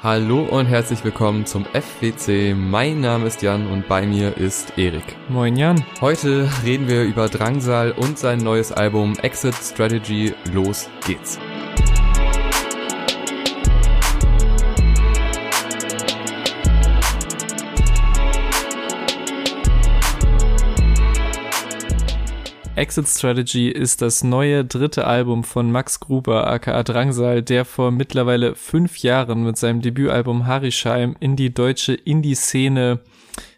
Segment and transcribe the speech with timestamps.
[0.00, 2.54] Hallo und herzlich willkommen zum FWC.
[2.54, 5.02] Mein Name ist Jan und bei mir ist Erik.
[5.28, 5.84] Moin Jan.
[6.00, 10.34] Heute reden wir über Drangsal und sein neues Album Exit Strategy.
[10.52, 11.40] Los geht's.
[22.78, 28.54] Exit Strategy ist das neue dritte Album von Max Gruber aka Drangsal, der vor mittlerweile
[28.54, 33.00] fünf Jahren mit seinem Debütalbum Harisheim in die deutsche Indie-Szene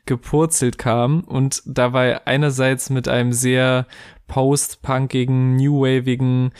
[0.06, 3.86] gepurzelt kam und dabei einerseits mit einem sehr
[4.26, 6.52] post-punkigen, new-wavigen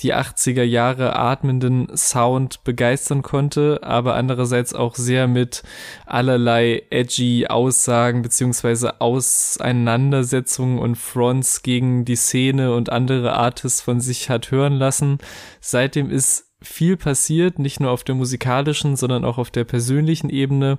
[0.00, 5.62] die 80er Jahre atmenden Sound begeistern konnte, aber andererseits auch sehr mit
[6.06, 14.30] allerlei edgy Aussagen beziehungsweise Auseinandersetzungen und Fronts gegen die Szene und andere Artists von sich
[14.30, 15.18] hat hören lassen.
[15.60, 20.78] Seitdem ist viel passiert, nicht nur auf der musikalischen, sondern auch auf der persönlichen Ebene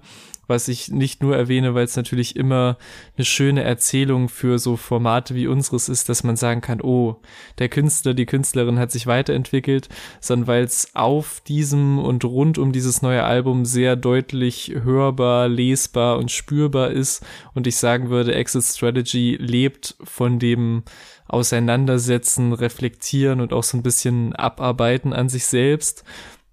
[0.50, 2.78] was ich nicht nur erwähne, weil es natürlich immer
[3.16, 7.18] eine schöne Erzählung für so Formate wie unseres ist, dass man sagen kann, oh,
[7.60, 12.72] der Künstler, die Künstlerin hat sich weiterentwickelt, sondern weil es auf diesem und rund um
[12.72, 17.24] dieses neue Album sehr deutlich hörbar, lesbar und spürbar ist.
[17.54, 20.84] Und ich sagen würde, Exit Strategy lebt von dem
[21.28, 26.04] Auseinandersetzen, Reflektieren und auch so ein bisschen Abarbeiten an sich selbst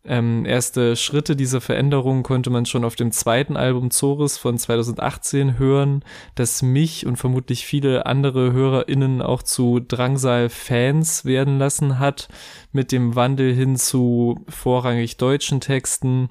[0.09, 5.59] ähm, erste Schritte dieser Veränderung konnte man schon auf dem zweiten Album Zoris von 2018
[5.59, 6.05] hören,
[6.35, 12.29] das mich und vermutlich viele andere HörerInnen auch zu Drangsal-Fans werden lassen hat,
[12.73, 16.31] mit dem Wandel hin zu vorrangig deutschen Texten,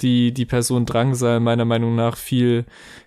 [0.00, 2.64] die die Person Drangsal meiner Meinung nach viel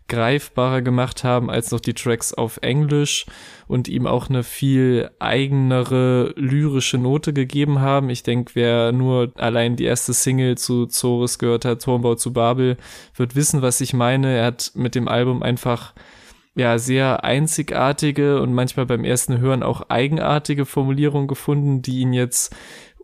[0.07, 3.25] greifbarer gemacht haben als noch die Tracks auf Englisch
[3.67, 8.09] und ihm auch eine viel eigenere lyrische Note gegeben haben.
[8.09, 12.77] Ich denke, wer nur allein die erste Single zu Zoris gehört hat, Turmbau zu Babel,
[13.15, 14.37] wird wissen, was ich meine.
[14.37, 15.93] Er hat mit dem Album einfach
[16.57, 22.55] ja, sehr einzigartige und manchmal beim ersten Hören auch eigenartige Formulierungen gefunden, die ihn jetzt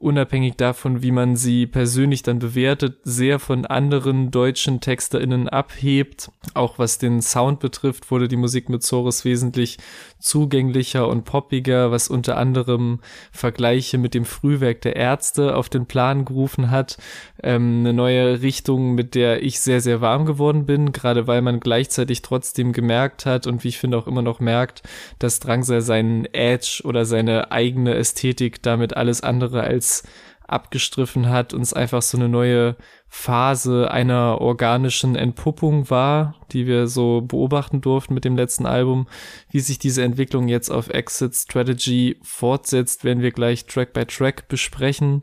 [0.04, 6.32] unabhängig davon, wie man sie persönlich dann bewertet, sehr von anderen deutschen TexterInnen abhebt.
[6.54, 9.78] Auch was den Sound betrifft, wurde die Musik mit Zores wesentlich
[10.24, 13.00] zugänglicher und poppiger, was unter anderem
[13.32, 16.98] Vergleiche mit dem Frühwerk der Ärzte auf den Plan gerufen hat.
[17.44, 21.60] Ähm, eine neue Richtung, mit der ich sehr, sehr warm geworden bin, gerade weil man
[21.60, 24.84] gleichzeitig trotzdem gemerkt hat und wie ich finde auch immer noch merkt,
[25.20, 30.04] dass Drangsal seinen Edge oder seine eigene Ästhetik damit alles andere als
[30.48, 32.76] abgestriffen hat und es einfach so eine neue
[33.08, 39.08] Phase einer organischen Entpuppung war, die wir so beobachten durften mit dem letzten Album.
[39.52, 44.48] Wie sich diese Entwicklung jetzt auf Exit Strategy fortsetzt, werden wir gleich Track by Track
[44.48, 45.22] besprechen.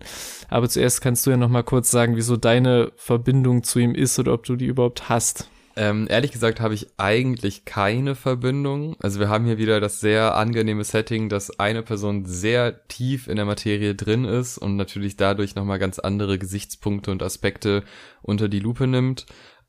[0.48, 4.18] Aber zuerst kannst du ja noch mal kurz sagen, wieso deine Verbindung zu ihm ist
[4.18, 5.50] oder ob du die überhaupt hast.
[5.80, 8.96] Ähm, ehrlich gesagt habe ich eigentlich keine Verbindung.
[9.00, 13.36] Also wir haben hier wieder das sehr angenehme Setting, dass eine Person sehr tief in
[13.36, 17.82] der Materie drin ist und natürlich dadurch nochmal ganz andere Gesichtspunkte und Aspekte
[18.20, 19.24] unter die Lupe nimmt.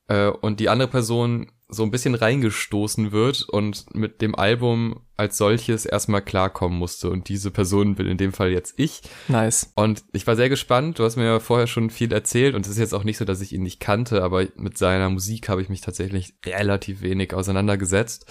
[0.10, 5.38] Äh, und die andere Person so ein bisschen reingestoßen wird und mit dem Album als
[5.38, 7.10] solches erstmal klarkommen musste.
[7.10, 9.02] Und diese Person bin in dem Fall jetzt ich.
[9.30, 9.72] Nice.
[9.76, 11.00] Und ich war sehr gespannt.
[11.00, 13.24] Du hast mir ja vorher schon viel erzählt und es ist jetzt auch nicht so,
[13.26, 17.34] dass ich ihn nicht kannte, aber mit seiner Musik habe ich mich tatsächlich relativ wenig
[17.34, 18.26] auseinandergesetzt.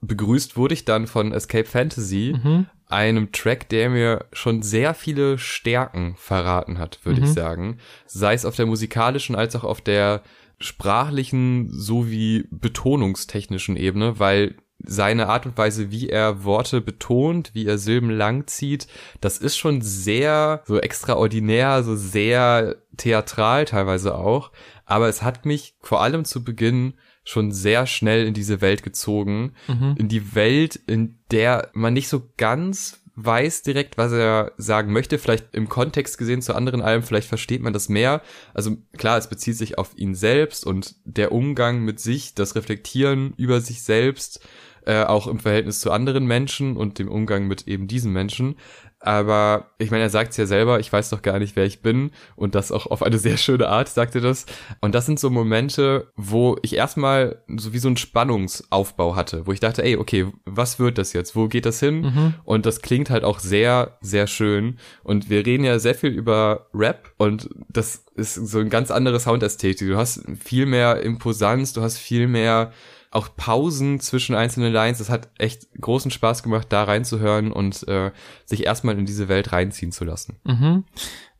[0.00, 2.66] Begrüßt wurde ich dann von Escape Fantasy, mhm.
[2.86, 7.26] einem Track, der mir schon sehr viele Stärken verraten hat, würde mhm.
[7.26, 7.78] ich sagen.
[8.06, 10.22] Sei es auf der musikalischen als auch auf der
[10.60, 17.78] sprachlichen sowie betonungstechnischen Ebene, weil seine Art und Weise, wie er Worte betont, wie er
[17.78, 18.86] Silben langzieht,
[19.20, 24.52] das ist schon sehr so extraordinär, so sehr theatral teilweise auch.
[24.86, 26.94] Aber es hat mich vor allem zu Beginn
[27.24, 29.52] schon sehr schnell in diese Welt gezogen.
[29.68, 29.94] Mhm.
[29.98, 35.18] In die Welt, in der man nicht so ganz weiß direkt, was er sagen möchte.
[35.18, 38.22] Vielleicht im Kontext gesehen zu anderen Alben, vielleicht versteht man das mehr.
[38.54, 43.34] Also klar, es bezieht sich auf ihn selbst und der Umgang mit sich, das Reflektieren
[43.36, 44.40] über sich selbst,
[44.86, 48.56] äh, auch im Verhältnis zu anderen Menschen und dem Umgang mit eben diesen Menschen.
[49.00, 51.80] Aber ich meine, er sagt es ja selber, ich weiß doch gar nicht, wer ich
[51.80, 52.10] bin.
[52.36, 54.44] Und das auch auf eine sehr schöne Art, sagt er das.
[54.82, 59.52] Und das sind so Momente, wo ich erstmal so wie so einen Spannungsaufbau hatte, wo
[59.52, 61.34] ich dachte, ey, okay, was wird das jetzt?
[61.34, 62.02] Wo geht das hin?
[62.02, 62.34] Mhm.
[62.44, 64.78] Und das klingt halt auch sehr, sehr schön.
[65.02, 69.18] Und wir reden ja sehr viel über Rap und das ist so ein ganz andere
[69.18, 69.88] Soundästhetik.
[69.88, 72.72] Du hast viel mehr Imposanz, du hast viel mehr
[73.10, 74.98] auch Pausen zwischen einzelnen Lines.
[74.98, 78.12] Das hat echt großen Spaß gemacht, da reinzuhören und äh,
[78.44, 80.38] sich erstmal in diese Welt reinziehen zu lassen.
[80.44, 80.84] Mhm.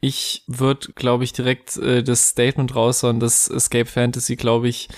[0.01, 4.89] Ich würde, glaube ich, direkt äh, das Statement raushauen, dass Escape Fantasy, glaube ich,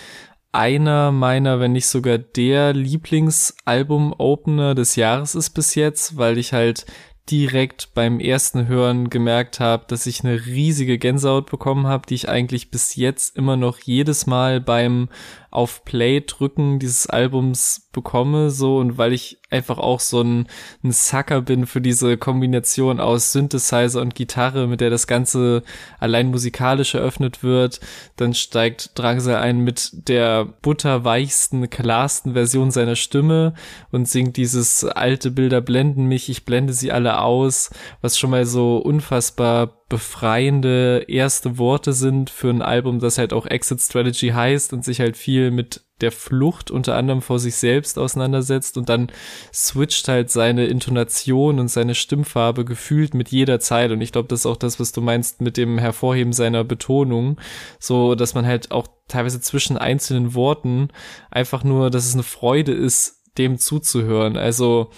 [0.53, 6.87] einer meiner, wenn nicht sogar der Lieblingsalbum-Opener des Jahres ist bis jetzt, weil ich halt
[7.31, 12.29] direkt beim ersten Hören gemerkt habe, dass ich eine riesige Gänsehaut bekommen habe, die ich
[12.29, 15.09] eigentlich bis jetzt immer noch jedes Mal beim
[15.53, 20.49] auf Play drücken dieses Albums bekomme, so und weil ich einfach auch so ein,
[20.83, 25.63] ein Sucker bin für diese Kombination aus Synthesizer und Gitarre, mit der das Ganze
[26.01, 27.81] allein musikalisch eröffnet wird,
[28.17, 33.53] dann steigt Drangsal ein mit der butterweichsten, klarsten Version seiner Stimme
[33.91, 37.71] und singt dieses alte Bilder blenden mich, ich blende sie alle aus,
[38.01, 43.45] was schon mal so unfassbar befreiende erste Worte sind für ein Album, das halt auch
[43.45, 47.99] Exit Strategy heißt und sich halt viel mit der Flucht unter anderem vor sich selbst
[47.99, 49.13] auseinandersetzt und dann
[49.53, 54.41] switcht halt seine Intonation und seine Stimmfarbe gefühlt mit jeder Zeit und ich glaube, das
[54.41, 57.39] ist auch das, was du meinst mit dem Hervorheben seiner Betonung,
[57.79, 60.89] so dass man halt auch teilweise zwischen einzelnen Worten
[61.31, 64.39] einfach nur, dass es eine Freude ist, dem zuzuhören.
[64.39, 64.89] Also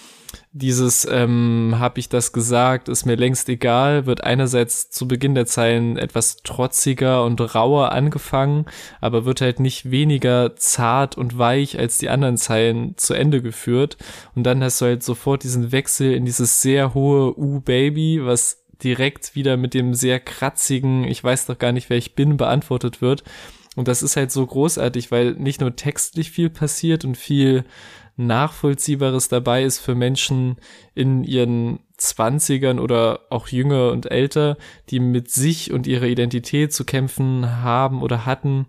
[0.56, 5.47] dieses ähm, habe ich das gesagt, ist mir längst egal, wird einerseits zu Beginn der
[5.47, 8.67] Zeilen etwas trotziger und rauer angefangen,
[9.01, 13.97] aber wird halt nicht weniger zart und weich als die anderen Zeilen zu Ende geführt.
[14.37, 19.35] Und dann hast du halt sofort diesen Wechsel in dieses sehr hohe U-Baby, was direkt
[19.35, 23.25] wieder mit dem sehr kratzigen, ich weiß doch gar nicht, wer ich bin, beantwortet wird.
[23.75, 27.65] Und das ist halt so großartig, weil nicht nur textlich viel passiert und viel
[28.16, 30.56] Nachvollziehbares dabei ist für Menschen
[30.94, 34.56] in ihren Zwanzigern oder auch jünger und älter,
[34.90, 38.66] die mit sich und ihrer Identität zu kämpfen haben oder hatten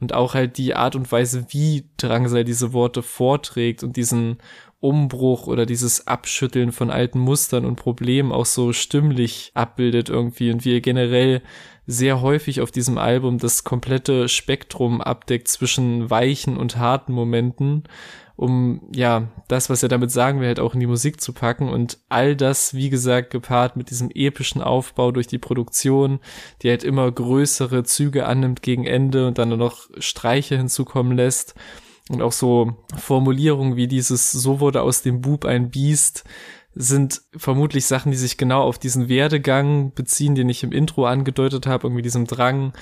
[0.00, 4.38] und auch halt die Art und Weise, wie Drangsal diese Worte vorträgt und diesen
[4.80, 10.64] Umbruch oder dieses Abschütteln von alten Mustern und Problemen auch so stimmlich abbildet irgendwie und
[10.64, 11.42] wie er generell
[11.86, 17.84] sehr häufig auf diesem Album das komplette Spektrum abdeckt zwischen weichen und harten Momenten
[18.40, 21.68] um ja das, was er damit sagen will, halt auch in die Musik zu packen.
[21.68, 26.20] Und all das, wie gesagt, gepaart mit diesem epischen Aufbau durch die Produktion,
[26.62, 31.54] die halt immer größere Züge annimmt gegen Ende und dann noch Streiche hinzukommen lässt.
[32.08, 36.24] Und auch so Formulierungen wie dieses so wurde aus dem Bub ein Biest
[36.74, 41.66] sind vermutlich Sachen, die sich genau auf diesen Werdegang beziehen, den ich im Intro angedeutet
[41.66, 42.72] habe, irgendwie diesem Drang,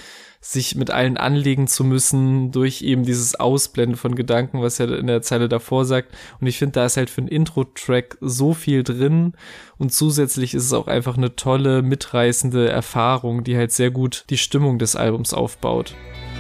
[0.41, 5.09] sich mit allen anlegen zu müssen durch eben dieses Ausblenden von Gedanken, was er in
[5.09, 6.15] der Zeile davor sagt.
[6.41, 9.33] Und ich finde, da ist halt für einen Intro-Track so viel drin
[9.79, 14.39] und zusätzlich ist es auch einfach eine tolle, mitreißende Erfahrung, die halt sehr gut die
[14.39, 15.97] Stimmung des Albums aufbaut.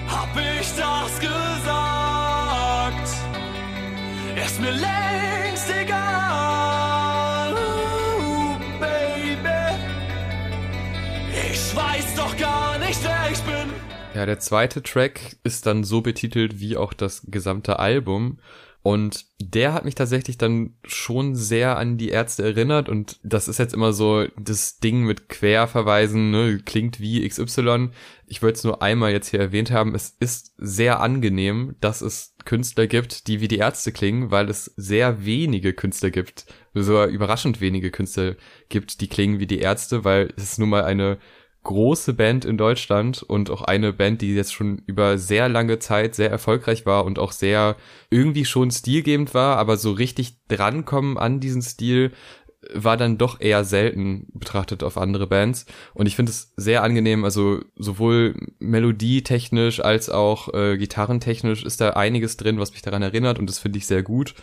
[0.06, 1.38] Hab ich das gesagt?
[4.36, 5.07] Ist mir längst
[14.18, 18.40] Ja, der zweite Track ist dann so betitelt wie auch das gesamte Album.
[18.82, 23.60] Und der hat mich tatsächlich dann schon sehr an die Ärzte erinnert und das ist
[23.60, 27.90] jetzt immer so das Ding mit Querverweisen, ne, klingt wie XY.
[28.26, 32.34] Ich wollte es nur einmal jetzt hier erwähnt haben, es ist sehr angenehm, dass es
[32.44, 37.60] Künstler gibt, die wie die Ärzte klingen, weil es sehr wenige Künstler gibt, sogar überraschend
[37.60, 38.34] wenige Künstler
[38.68, 41.18] gibt, die klingen wie die Ärzte, weil es nun mal eine
[41.68, 46.14] große Band in Deutschland und auch eine Band, die jetzt schon über sehr lange Zeit
[46.14, 47.76] sehr erfolgreich war und auch sehr
[48.08, 52.12] irgendwie schon stilgebend war, aber so richtig drankommen an diesen Stil
[52.72, 55.66] war dann doch eher selten betrachtet auf andere Bands.
[55.92, 61.90] Und ich finde es sehr angenehm, also sowohl melodietechnisch als auch äh, gitarrentechnisch ist da
[61.90, 64.34] einiges drin, was mich daran erinnert und das finde ich sehr gut.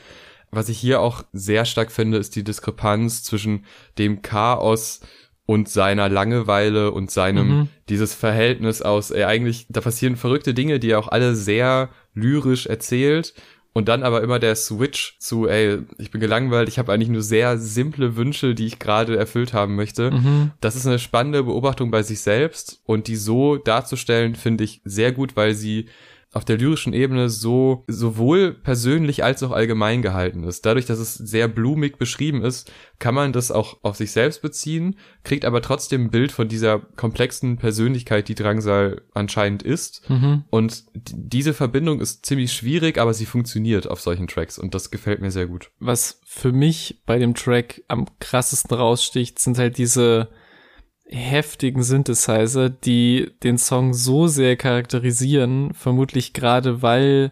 [0.51, 3.65] Was ich hier auch sehr stark finde, ist die Diskrepanz zwischen
[3.97, 4.99] dem Chaos
[5.45, 7.67] und seiner Langeweile und seinem mhm.
[7.89, 12.65] dieses Verhältnis aus, ey, eigentlich, da passieren verrückte Dinge, die er auch alle sehr lyrisch
[12.65, 13.33] erzählt
[13.73, 17.21] und dann aber immer der Switch zu, ey, ich bin gelangweilt, ich habe eigentlich nur
[17.21, 20.11] sehr simple Wünsche, die ich gerade erfüllt haben möchte.
[20.11, 20.51] Mhm.
[20.61, 25.11] Das ist eine spannende Beobachtung bei sich selbst und die so darzustellen, finde ich sehr
[25.11, 25.89] gut, weil sie
[26.35, 30.65] auf der lyrischen Ebene so sowohl persönlich als auch allgemein gehalten ist.
[30.65, 34.97] Dadurch, dass es sehr blumig beschrieben ist, kann man das auch auf sich selbst beziehen,
[35.23, 40.09] kriegt aber trotzdem ein Bild von dieser komplexen Persönlichkeit, die Drangsal anscheinend ist.
[40.09, 40.43] Mhm.
[40.49, 45.21] Und diese Verbindung ist ziemlich schwierig, aber sie funktioniert auf solchen Tracks und das gefällt
[45.21, 45.71] mir sehr gut.
[45.79, 50.27] Was für mich bei dem Track am krassesten raussticht, sind halt diese
[51.07, 57.31] heftigen Synthesizer, die den Song so sehr charakterisieren, vermutlich gerade weil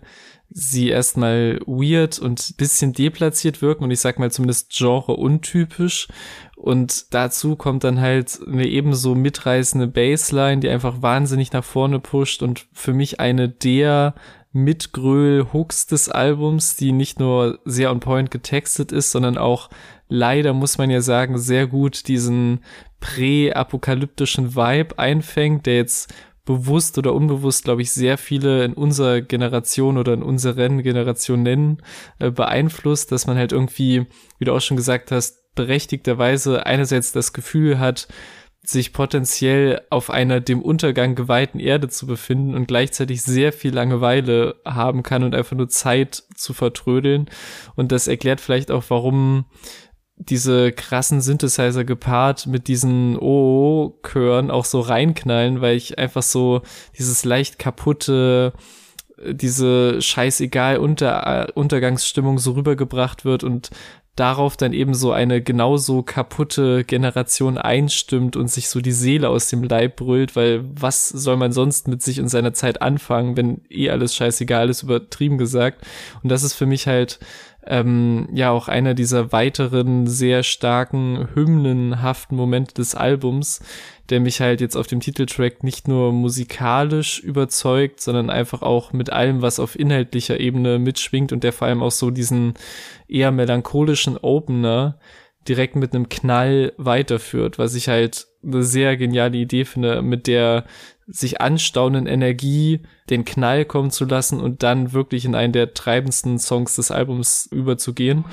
[0.55, 6.07] sie erstmal weird und bisschen deplatziert wirken und ich sag mal zumindest genre untypisch.
[6.55, 12.43] Und dazu kommt dann halt eine ebenso mitreißende Bassline, die einfach wahnsinnig nach vorne pusht
[12.43, 14.13] und für mich eine der
[14.53, 19.69] Mitgröl-Hooks des Albums, die nicht nur sehr on point getextet ist, sondern auch
[20.07, 22.59] leider, muss man ja sagen, sehr gut diesen
[23.03, 26.13] prä-apokalyptischen Vibe einfängt, der jetzt
[26.45, 31.81] bewusst oder unbewusst, glaube ich, sehr viele in unserer Generation oder in unseren Generation nennen,
[32.19, 34.05] äh, beeinflusst, dass man halt irgendwie,
[34.39, 38.07] wie du auch schon gesagt hast, berechtigterweise einerseits das Gefühl hat,
[38.65, 44.55] sich potenziell auf einer dem Untergang geweihten Erde zu befinden und gleichzeitig sehr viel Langeweile
[44.63, 47.29] haben kann und einfach nur Zeit zu vertrödeln.
[47.75, 49.43] Und das erklärt vielleicht auch, warum
[50.15, 56.61] diese krassen Synthesizer gepaart mit diesen OO-Chören auch so reinknallen, weil ich einfach so
[56.97, 58.53] dieses leicht kaputte,
[59.25, 63.71] diese scheißegal Unter Untergangsstimmung so rübergebracht wird und
[64.15, 69.47] darauf dann eben so eine genauso kaputte Generation einstimmt und sich so die Seele aus
[69.47, 73.61] dem Leib brüllt, weil was soll man sonst mit sich und seiner Zeit anfangen, wenn
[73.71, 75.83] eh alles scheißegal ist, übertrieben gesagt.
[76.21, 77.19] Und das ist für mich halt
[77.65, 83.61] ähm, ja auch einer dieser weiteren sehr starken hymnenhaften Momente des Albums,
[84.09, 89.11] der mich halt jetzt auf dem Titeltrack nicht nur musikalisch überzeugt, sondern einfach auch mit
[89.11, 92.53] allem, was auf inhaltlicher Ebene mitschwingt und der vor allem auch so diesen
[93.07, 94.99] eher melancholischen Opener
[95.47, 100.65] direkt mit einem Knall weiterführt, was ich halt eine sehr geniale Idee finde, mit der
[101.07, 106.39] sich anstaunenden Energie den Knall kommen zu lassen und dann wirklich in einen der treibendsten
[106.39, 108.25] Songs des Albums überzugehen.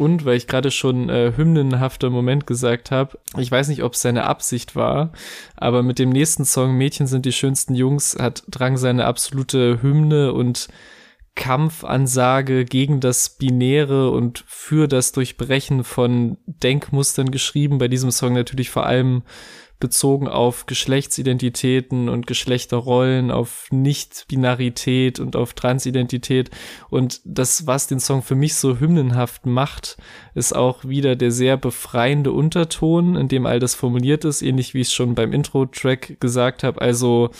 [0.00, 4.00] Und weil ich gerade schon äh, hymnenhafter Moment gesagt habe, ich weiß nicht, ob es
[4.00, 5.12] seine Absicht war,
[5.56, 10.32] aber mit dem nächsten Song Mädchen sind die schönsten Jungs hat Drang seine absolute Hymne
[10.32, 10.68] und
[11.34, 17.78] Kampfansage gegen das Binäre und für das Durchbrechen von Denkmustern geschrieben.
[17.78, 19.22] Bei diesem Song natürlich vor allem
[19.80, 26.50] bezogen auf Geschlechtsidentitäten und Geschlechterrollen, auf Nicht-Binarität und auf Transidentität.
[26.90, 29.96] Und das, was den Song für mich so hymnenhaft macht,
[30.34, 34.82] ist auch wieder der sehr befreiende Unterton, in dem all das formuliert ist, ähnlich wie
[34.82, 36.80] ich es schon beim Intro-Track gesagt habe.
[36.80, 37.30] Also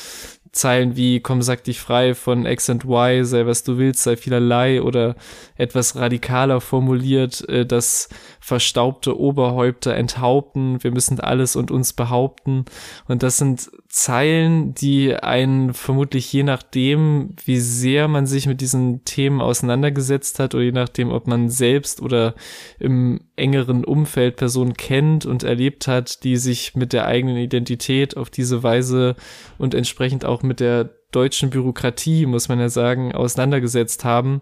[0.52, 4.16] Zeilen wie komm sag dich frei von X and Y, sei was du willst, sei
[4.16, 5.14] vielerlei oder
[5.56, 8.08] etwas radikaler formuliert, äh, das
[8.40, 12.64] verstaubte Oberhäupter enthaupten, wir müssen alles und uns behaupten
[13.06, 19.04] und das sind Zeilen, die einen vermutlich je nachdem, wie sehr man sich mit diesen
[19.04, 22.36] Themen auseinandergesetzt hat oder je nachdem, ob man selbst oder
[22.78, 28.30] im engeren Umfeld Personen kennt und erlebt hat, die sich mit der eigenen Identität auf
[28.30, 29.16] diese Weise
[29.58, 34.40] und entsprechend auch mit der deutschen Bürokratie, muss man ja sagen, auseinandergesetzt haben,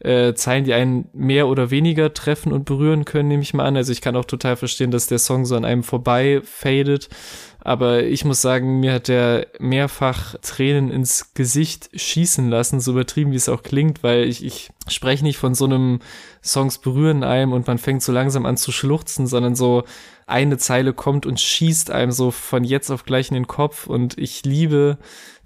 [0.00, 3.76] äh, Zeilen, die einen mehr oder weniger treffen und berühren können, nehme ich mal an.
[3.76, 7.08] Also ich kann auch total verstehen, dass der Song so an einem vorbei fadet.
[7.62, 13.32] Aber ich muss sagen, mir hat der mehrfach Tränen ins Gesicht schießen lassen, so übertrieben
[13.32, 16.00] wie es auch klingt, weil ich, ich spreche nicht von so einem
[16.42, 19.84] Songs berühren einem und man fängt so langsam an zu schluchzen, sondern so
[20.26, 24.16] eine Zeile kommt und schießt einem so von jetzt auf gleich in den Kopf und
[24.16, 24.96] ich liebe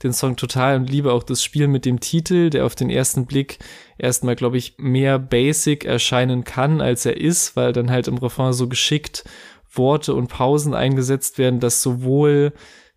[0.04, 3.26] den Song total und liebe auch das Spiel mit dem Titel, der auf den ersten
[3.26, 3.58] Blick
[3.98, 8.52] erstmal, glaube ich, mehr basic erscheinen kann, als er ist, weil dann halt im Refrain
[8.52, 9.24] so geschickt
[9.72, 12.52] Worte und Pausen eingesetzt werden, dass sowohl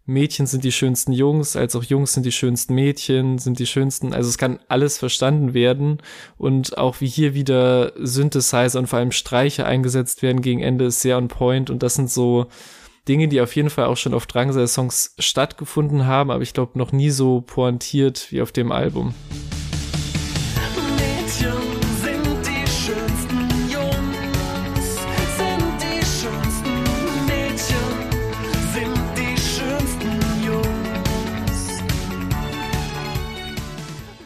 [0.05, 4.13] Mädchen sind die schönsten Jungs, als auch Jungs sind die schönsten Mädchen, sind die schönsten,
[4.13, 5.97] also es kann alles verstanden werden
[6.37, 11.01] und auch wie hier wieder Synthesizer und vor allem Streiche eingesetzt werden gegen Ende ist
[11.01, 12.47] sehr on point und das sind so
[13.07, 16.91] Dinge, die auf jeden Fall auch schon auf Drangsal-Songs stattgefunden haben, aber ich glaube noch
[16.91, 19.13] nie so pointiert wie auf dem Album.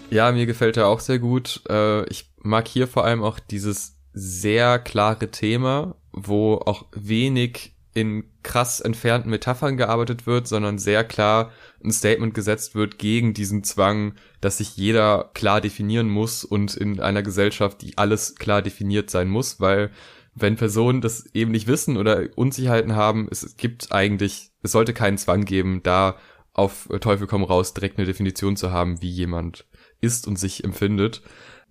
[0.10, 1.62] Ja, mir gefällt er auch sehr gut.
[1.70, 8.24] Äh, ich mag hier vor allem auch dieses sehr klare Thema, wo auch wenig in
[8.44, 11.52] krass entfernten Metaphern gearbeitet wird, sondern sehr klar
[11.84, 17.00] ein Statement gesetzt wird gegen diesen Zwang, dass sich jeder klar definieren muss und in
[17.00, 19.92] einer Gesellschaft, die alles klar definiert sein muss, weil
[20.34, 25.18] wenn Personen das eben nicht wissen oder Unsicherheiten haben, es gibt eigentlich, es sollte keinen
[25.18, 26.16] Zwang geben, da
[26.54, 29.66] auf Teufel komm raus direkt eine Definition zu haben, wie jemand
[30.00, 31.22] ist und sich empfindet.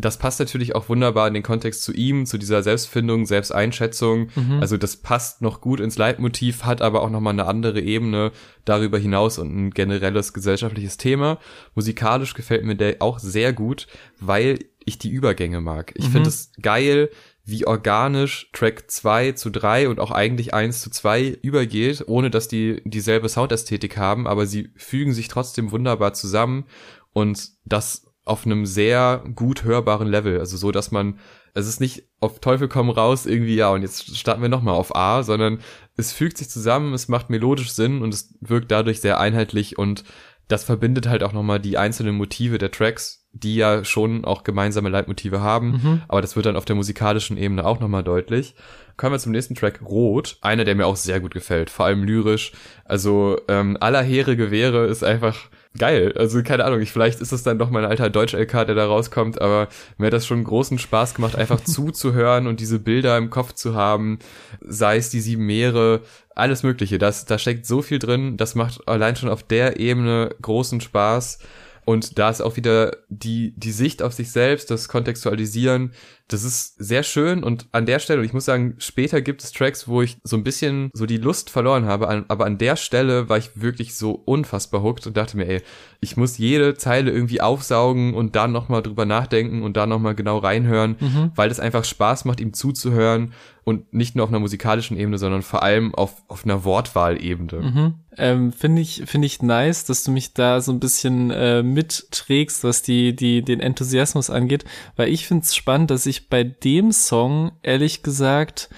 [0.01, 4.31] Das passt natürlich auch wunderbar in den Kontext zu ihm, zu dieser Selbstfindung, Selbsteinschätzung.
[4.35, 4.59] Mhm.
[4.61, 8.33] Also das passt noch gut ins Leitmotiv, hat aber auch nochmal eine andere Ebene
[8.65, 11.39] darüber hinaus und ein generelles gesellschaftliches Thema.
[11.75, 13.87] Musikalisch gefällt mir der auch sehr gut,
[14.19, 15.93] weil ich die Übergänge mag.
[15.95, 16.13] Ich mhm.
[16.13, 17.11] finde es geil,
[17.45, 22.49] wie organisch Track 2 zu 3 und auch eigentlich 1 zu 2 übergeht, ohne dass
[22.49, 26.65] die dieselbe Soundästhetik haben, aber sie fügen sich trotzdem wunderbar zusammen
[27.13, 31.19] und das auf einem sehr gut hörbaren Level, also so, dass man,
[31.53, 34.95] es ist nicht auf Teufel komm raus irgendwie, ja, und jetzt starten wir nochmal auf
[34.95, 35.59] A, sondern
[35.97, 40.05] es fügt sich zusammen, es macht melodisch Sinn und es wirkt dadurch sehr einheitlich und
[40.47, 44.91] das verbindet halt auch nochmal die einzelnen Motive der Tracks, die ja schon auch gemeinsame
[44.91, 46.03] Leitmotive haben, mhm.
[46.07, 48.55] aber das wird dann auf der musikalischen Ebene auch nochmal deutlich.
[48.97, 50.39] Kommen wir zum nächsten Track, Rot.
[50.41, 52.53] Einer, der mir auch sehr gut gefällt, vor allem lyrisch.
[52.85, 55.37] Also ähm, aller Heere Gewehre ist einfach
[55.79, 56.13] geil.
[56.17, 59.41] Also keine Ahnung, ich, vielleicht ist es dann doch mein alter Deutsch-LK, der da rauskommt,
[59.41, 63.53] aber mir hat das schon großen Spaß gemacht, einfach zuzuhören und diese Bilder im Kopf
[63.53, 64.19] zu haben,
[64.61, 66.01] sei es die sieben Meere,
[66.35, 66.99] alles mögliche.
[66.99, 71.39] Das, da steckt so viel drin, das macht allein schon auf der Ebene großen Spaß.
[71.85, 75.93] Und da ist auch wieder die, die Sicht auf sich selbst, das Kontextualisieren,
[76.33, 79.53] das ist sehr schön und an der Stelle, und ich muss sagen, später gibt es
[79.53, 83.29] Tracks, wo ich so ein bisschen so die Lust verloren habe, aber an der Stelle
[83.29, 85.63] war ich wirklich so unfassbar hooked und dachte mir, ey,
[86.01, 90.39] ich muss jede Zeile irgendwie aufsaugen und dann nochmal drüber nachdenken und da nochmal genau
[90.39, 91.33] reinhören, mhm.
[91.35, 93.33] weil es einfach Spaß macht, ihm zuzuhören
[93.65, 97.61] und nicht nur auf einer musikalischen Ebene, sondern vor allem auf, auf einer Wortwahlebene.
[97.61, 97.95] Mhm.
[98.17, 102.65] Ähm, finde ich, finde ich nice, dass du mich da so ein bisschen äh, mitträgst,
[102.65, 104.65] was die, die, den Enthusiasmus angeht,
[104.97, 108.69] weil ich finde es spannend, dass ich bei dem Song ehrlich gesagt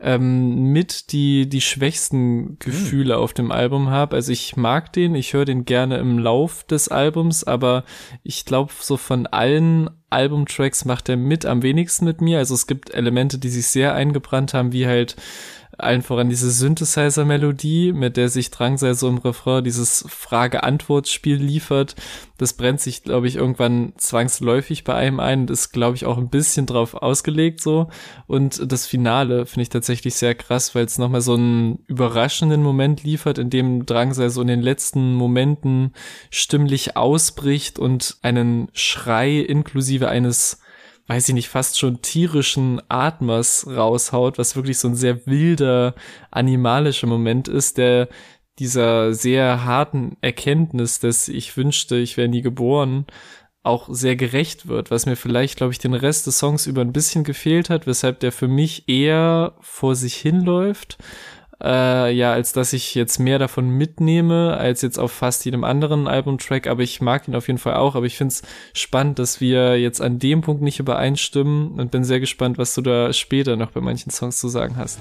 [0.00, 3.22] ähm, mit die die schwächsten Gefühle mhm.
[3.22, 4.16] auf dem Album habe.
[4.16, 7.84] Also ich mag den, ich höre den gerne im Lauf des Albums, aber
[8.22, 12.38] ich glaube so von allen Albumtracks macht er mit am wenigsten mit mir.
[12.38, 15.16] Also es gibt Elemente, die sich sehr eingebrannt haben, wie halt
[15.78, 21.94] allen voran diese Synthesizer-Melodie, mit der sich Drangsal so im Refrain dieses Frage-Antwort-Spiel liefert.
[22.36, 26.18] Das brennt sich, glaube ich, irgendwann zwangsläufig bei einem ein und ist, glaube ich, auch
[26.18, 27.88] ein bisschen drauf ausgelegt so.
[28.26, 33.02] Und das Finale finde ich tatsächlich sehr krass, weil es nochmal so einen überraschenden Moment
[33.02, 35.92] liefert, in dem Drangsal so in den letzten Momenten
[36.30, 40.60] stimmlich ausbricht und einen Schrei inklusive eines
[41.08, 45.94] weiß ich nicht, fast schon tierischen Atmers raushaut, was wirklich so ein sehr wilder,
[46.30, 48.08] animalischer Moment ist, der
[48.58, 53.06] dieser sehr harten Erkenntnis, dass ich wünschte, ich wäre nie geboren,
[53.62, 56.92] auch sehr gerecht wird, was mir vielleicht, glaube ich, den Rest des Songs über ein
[56.92, 60.98] bisschen gefehlt hat, weshalb der für mich eher vor sich hinläuft
[61.62, 66.06] äh, ja, als dass ich jetzt mehr davon mitnehme, als jetzt auf fast jedem anderen
[66.06, 68.42] Albumtrack, aber ich mag ihn auf jeden Fall auch, aber ich finde es
[68.72, 72.82] spannend, dass wir jetzt an dem Punkt nicht übereinstimmen und bin sehr gespannt, was du
[72.82, 74.98] da später noch bei manchen Songs zu sagen hast.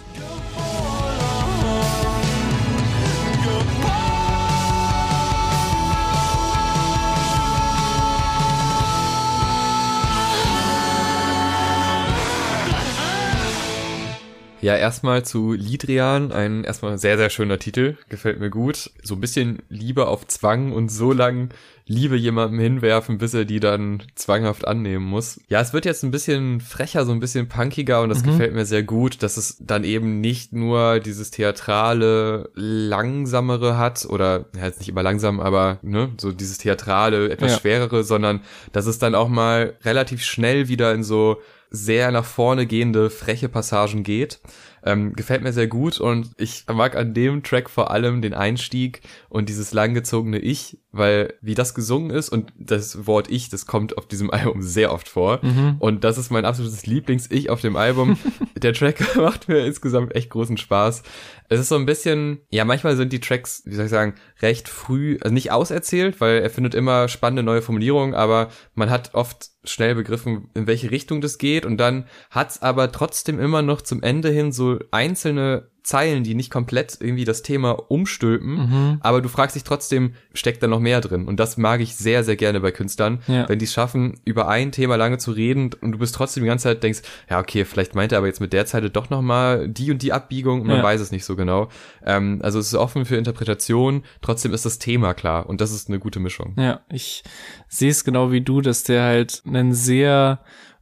[14.68, 18.92] Ja, erstmal zu Lidrian, ein erstmal sehr, sehr schöner Titel, gefällt mir gut.
[19.02, 21.52] So ein bisschen Liebe auf Zwang und so lang
[21.88, 25.40] Liebe jemandem hinwerfen, bis er die dann zwanghaft annehmen muss.
[25.48, 28.32] Ja, es wird jetzt ein bisschen frecher, so ein bisschen punkiger und das mhm.
[28.32, 34.46] gefällt mir sehr gut, dass es dann eben nicht nur dieses theatrale, langsamere hat oder,
[34.56, 37.60] ja, jetzt nicht immer langsam, aber ne, so dieses theatrale, etwas ja.
[37.60, 38.42] schwerere, sondern
[38.74, 43.50] dass es dann auch mal relativ schnell wieder in so sehr nach vorne gehende, freche
[43.50, 44.40] Passagen geht.
[44.88, 49.02] Ähm, gefällt mir sehr gut und ich mag an dem Track vor allem den Einstieg
[49.28, 53.98] und dieses langgezogene Ich, weil wie das gesungen ist und das Wort Ich, das kommt
[53.98, 55.76] auf diesem Album sehr oft vor mhm.
[55.80, 58.18] und das ist mein absolutes Lieblings-Ich auf dem Album.
[58.56, 61.04] Der Track macht mir insgesamt echt großen Spaß.
[61.50, 64.70] Es ist so ein bisschen, ja, manchmal sind die Tracks, wie soll ich sagen, recht
[64.70, 69.50] früh, also nicht auserzählt, weil er findet immer spannende neue Formulierungen, aber man hat oft
[69.70, 71.66] schnell begriffen, in welche Richtung das geht.
[71.66, 76.52] Und dann hat's aber trotzdem immer noch zum Ende hin so einzelne Zeilen, die nicht
[76.52, 78.98] komplett irgendwie das Thema umstülpen, mhm.
[79.00, 81.26] aber du fragst dich trotzdem, steckt da noch mehr drin?
[81.28, 83.48] Und das mag ich sehr, sehr gerne bei Künstlern, ja.
[83.48, 86.50] wenn die es schaffen, über ein Thema lange zu reden und du bist trotzdem die
[86.50, 89.70] ganze Zeit denkst, ja, okay, vielleicht meint er aber jetzt mit der Zeile doch nochmal
[89.70, 90.84] die und die Abbiegung und man ja.
[90.84, 91.70] weiß es nicht so genau.
[92.06, 95.88] Ähm, also es ist offen für Interpretation, trotzdem ist das Thema klar und das ist
[95.88, 96.54] eine gute Mischung.
[96.58, 97.24] Ja, ich
[97.70, 100.42] sehe es genau wie du, dass der halt einen sehr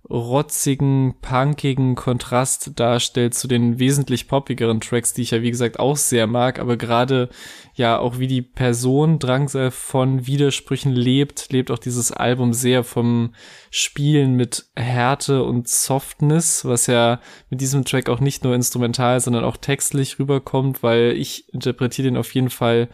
[0.09, 5.97] rotzigen, punkigen Kontrast darstellt zu den wesentlich poppigeren Tracks, die ich ja wie gesagt auch
[5.97, 7.29] sehr mag, aber gerade
[7.73, 13.33] ja auch wie die Person Drangsal von Widersprüchen lebt, lebt auch dieses Album sehr vom
[13.71, 19.43] Spielen mit Härte und Softness, was ja mit diesem Track auch nicht nur instrumental, sondern
[19.43, 22.89] auch textlich rüberkommt, weil ich interpretiere den auf jeden Fall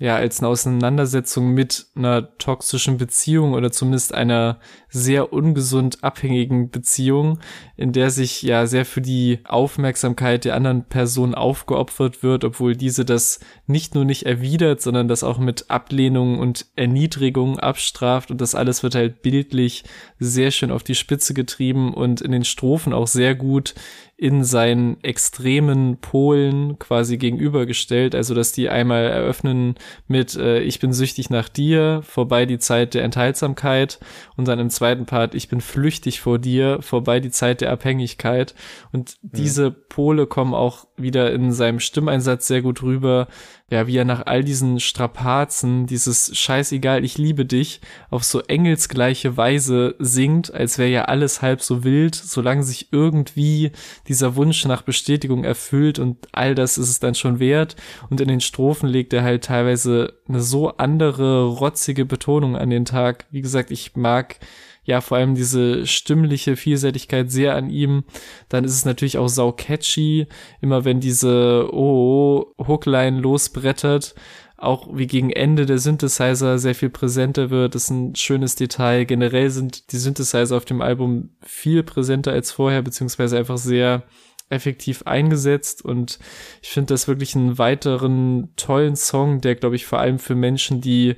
[0.00, 7.38] ja als eine Auseinandersetzung mit einer toxischen Beziehung oder zumindest einer sehr ungesund abhängigen Beziehung,
[7.76, 13.04] in der sich ja sehr für die Aufmerksamkeit der anderen Person aufgeopfert wird, obwohl diese
[13.04, 18.30] das nicht nur nicht erwidert, sondern das auch mit Ablehnung und Erniedrigung abstraft.
[18.30, 19.84] Und das alles wird halt bildlich
[20.18, 23.74] sehr schön auf die Spitze getrieben und in den Strophen auch sehr gut
[24.22, 29.74] in seinen extremen Polen quasi gegenübergestellt, also dass die einmal eröffnen
[30.06, 33.98] mit äh, Ich bin süchtig nach dir, vorbei die Zeit der Enthaltsamkeit.
[34.36, 38.54] Und dann im zweiten Part Ich bin flüchtig vor dir, vorbei die Zeit der Abhängigkeit.
[38.92, 39.30] Und mhm.
[39.32, 43.26] diese Pole kommen auch wieder in seinem Stimmeinsatz sehr gut rüber,
[43.72, 47.80] ja, wie er nach all diesen Strapazen dieses Scheißegal, ich liebe dich
[48.10, 53.72] auf so engelsgleiche Weise singt, als wäre ja alles halb so wild, solange sich irgendwie
[54.08, 57.74] dieser Wunsch nach Bestätigung erfüllt und all das ist es dann schon wert.
[58.10, 62.84] Und in den Strophen legt er halt teilweise eine so andere rotzige Betonung an den
[62.84, 63.24] Tag.
[63.30, 64.36] Wie gesagt, ich mag
[64.84, 68.04] ja vor allem diese stimmliche Vielseitigkeit sehr an ihm.
[68.48, 70.26] Dann ist es natürlich auch sau catchy,
[70.60, 74.14] immer wenn diese oh, oh Hookline losbrettert.
[74.56, 79.04] Auch wie gegen Ende der Synthesizer sehr viel präsenter wird, ist ein schönes Detail.
[79.04, 84.04] Generell sind die Synthesizer auf dem Album viel präsenter als vorher, beziehungsweise einfach sehr
[84.52, 86.18] effektiv eingesetzt und
[86.60, 90.82] ich finde das wirklich einen weiteren tollen Song, der glaube ich vor allem für Menschen,
[90.82, 91.16] die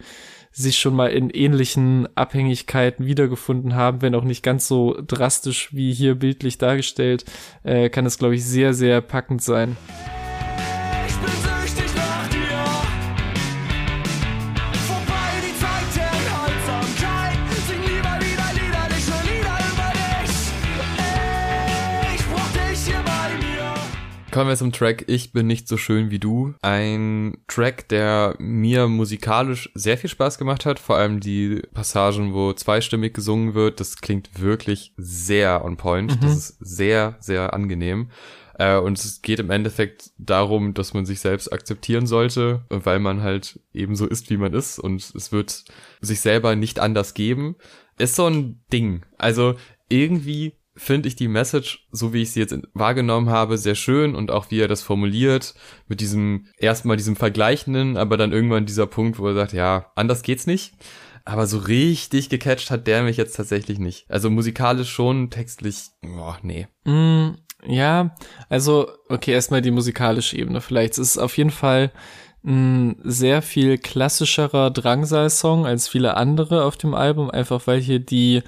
[0.55, 5.93] sich schon mal in ähnlichen Abhängigkeiten wiedergefunden haben, wenn auch nicht ganz so drastisch wie
[5.93, 7.25] hier bildlich dargestellt,
[7.65, 9.77] äh, kann es, glaube ich, sehr, sehr packend sein.
[24.35, 26.55] Kommen wir zum Track Ich bin nicht so schön wie du.
[26.61, 30.81] Ein Track, der mir musikalisch sehr viel Spaß gemacht hat.
[30.81, 33.79] Vor allem die Passagen, wo zweistimmig gesungen wird.
[33.79, 36.17] Das klingt wirklich sehr on point.
[36.17, 36.21] Mhm.
[36.21, 38.11] Das ist sehr, sehr angenehm.
[38.59, 43.23] Äh, und es geht im Endeffekt darum, dass man sich selbst akzeptieren sollte, weil man
[43.23, 44.81] halt eben so ist, wie man ist.
[44.81, 45.65] Und es wird
[46.01, 47.55] sich selber nicht anders geben.
[47.99, 49.07] Ist so ein Ding.
[49.17, 49.55] Also
[49.89, 54.31] irgendwie finde ich die Message, so wie ich sie jetzt wahrgenommen habe, sehr schön und
[54.31, 55.55] auch wie er das formuliert,
[55.87, 60.23] mit diesem erstmal diesem Vergleichenden, aber dann irgendwann dieser Punkt, wo er sagt, ja, anders
[60.23, 60.75] geht's nicht.
[61.25, 64.05] Aber so richtig gecatcht hat der mich jetzt tatsächlich nicht.
[64.11, 66.67] Also musikalisch schon, textlich, boah, nee.
[66.85, 68.15] Mm, ja,
[68.51, 70.95] also, okay, erstmal die musikalische Ebene vielleicht.
[70.95, 71.93] Es ist auf jeden Fall
[72.45, 78.43] ein sehr viel klassischerer Drangsal-Song als viele andere auf dem Album, einfach weil hier die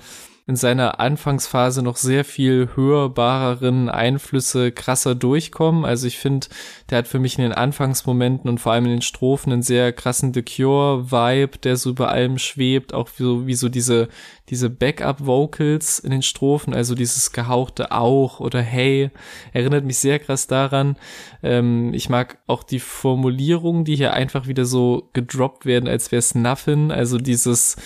[0.49, 5.85] in seiner Anfangsphase noch sehr viel hörbareren Einflüsse krasser durchkommen.
[5.85, 6.47] Also ich finde,
[6.89, 9.93] der hat für mich in den Anfangsmomenten und vor allem in den Strophen einen sehr
[9.93, 14.09] krassen The Cure-Vibe, der so über allem schwebt, auch so, wie so diese,
[14.49, 19.11] diese Backup-Vocals in den Strophen, also dieses gehauchte auch oder hey,
[19.53, 20.97] erinnert mich sehr krass daran.
[21.43, 26.21] Ähm, ich mag auch die Formulierungen, die hier einfach wieder so gedroppt werden, als wäre
[26.21, 27.77] es Nothing, also dieses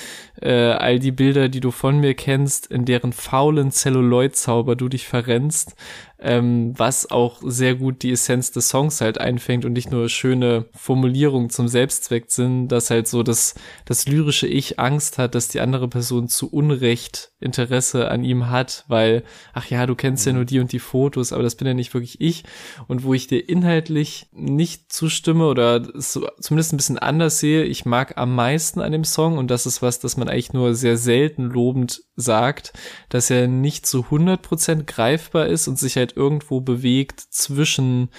[0.40, 5.06] äh, all die Bilder, die du von mir kennst, in deren faulen Celluloid-Zauber du dich
[5.06, 5.74] verrennst
[6.20, 10.66] ähm, was auch sehr gut die Essenz des Songs halt einfängt und nicht nur schöne
[10.74, 13.54] Formulierungen zum Selbstzweck sind, dass halt so das,
[13.86, 18.84] das lyrische Ich Angst hat, dass die andere Person zu Unrecht Interesse an ihm hat,
[18.88, 20.38] weil, ach ja, du kennst ja mhm.
[20.38, 22.44] nur die und die Fotos, aber das bin ja nicht wirklich ich.
[22.86, 27.86] Und wo ich dir inhaltlich nicht zustimme oder so, zumindest ein bisschen anders sehe, ich
[27.86, 30.98] mag am meisten an dem Song und das ist was, das man eigentlich nur sehr
[30.98, 32.74] selten lobend sagt,
[33.08, 38.10] dass er nicht zu 100% greifbar ist und sich halt irgendwo bewegt zwischen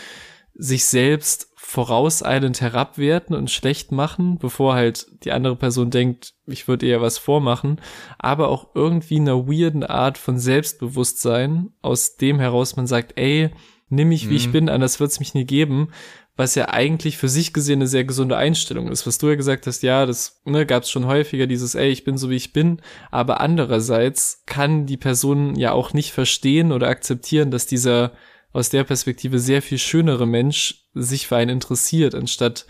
[0.54, 6.86] sich selbst vorauseilend herabwerten und schlecht machen, bevor halt die andere Person denkt, ich würde
[6.86, 7.80] eher was vormachen,
[8.20, 13.52] aber auch irgendwie einer weirden Art von Selbstbewusstsein, aus dem heraus man sagt, ey,
[13.88, 14.38] nimm mich wie mhm.
[14.38, 15.92] ich bin, anders wird's mich nie geben,
[16.36, 19.06] was ja eigentlich für sich gesehen eine sehr gesunde Einstellung ist.
[19.06, 22.04] Was du ja gesagt hast, ja, das ne, gab es schon häufiger, dieses, ey, ich
[22.04, 26.88] bin so wie ich bin, aber andererseits kann die Person ja auch nicht verstehen oder
[26.88, 28.14] akzeptieren, dass dieser
[28.54, 32.66] aus der Perspektive sehr viel schönere Mensch sich für einen interessiert, anstatt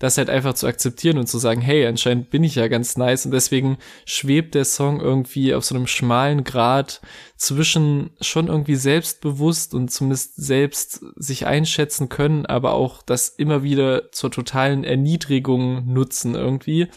[0.00, 3.26] das halt einfach zu akzeptieren und zu sagen, hey, anscheinend bin ich ja ganz nice
[3.26, 7.02] und deswegen schwebt der Song irgendwie auf so einem schmalen Grad
[7.36, 14.10] zwischen schon irgendwie selbstbewusst und zumindest selbst sich einschätzen können, aber auch das immer wieder
[14.10, 16.88] zur totalen Erniedrigung nutzen irgendwie.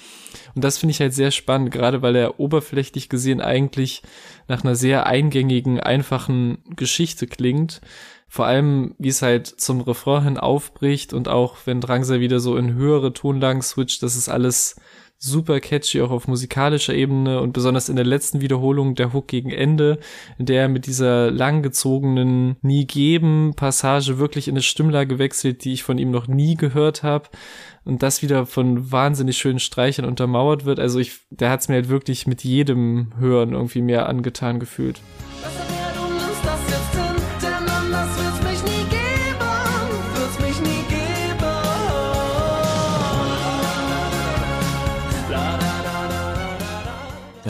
[0.55, 4.01] Und das finde ich halt sehr spannend, gerade weil er oberflächlich gesehen eigentlich
[4.47, 7.81] nach einer sehr eingängigen, einfachen Geschichte klingt
[8.33, 12.57] vor allem, wie es halt zum Refrain hin aufbricht und auch wenn Drangsal wieder so
[12.57, 14.75] in höhere Tonlagen switcht, das ist alles
[15.19, 19.51] super catchy, auch auf musikalischer Ebene und besonders in der letzten Wiederholung der Hook gegen
[19.51, 19.99] Ende,
[20.39, 25.73] in der er mit dieser langgezogenen Nie geben Passage wirklich in eine Stimmlage wechselt, die
[25.73, 27.29] ich von ihm noch nie gehört habe
[27.85, 30.79] und das wieder von wahnsinnig schönen Streichern untermauert wird.
[30.79, 35.01] Also ich, der hat's mir halt wirklich mit jedem Hören irgendwie mehr angetan gefühlt.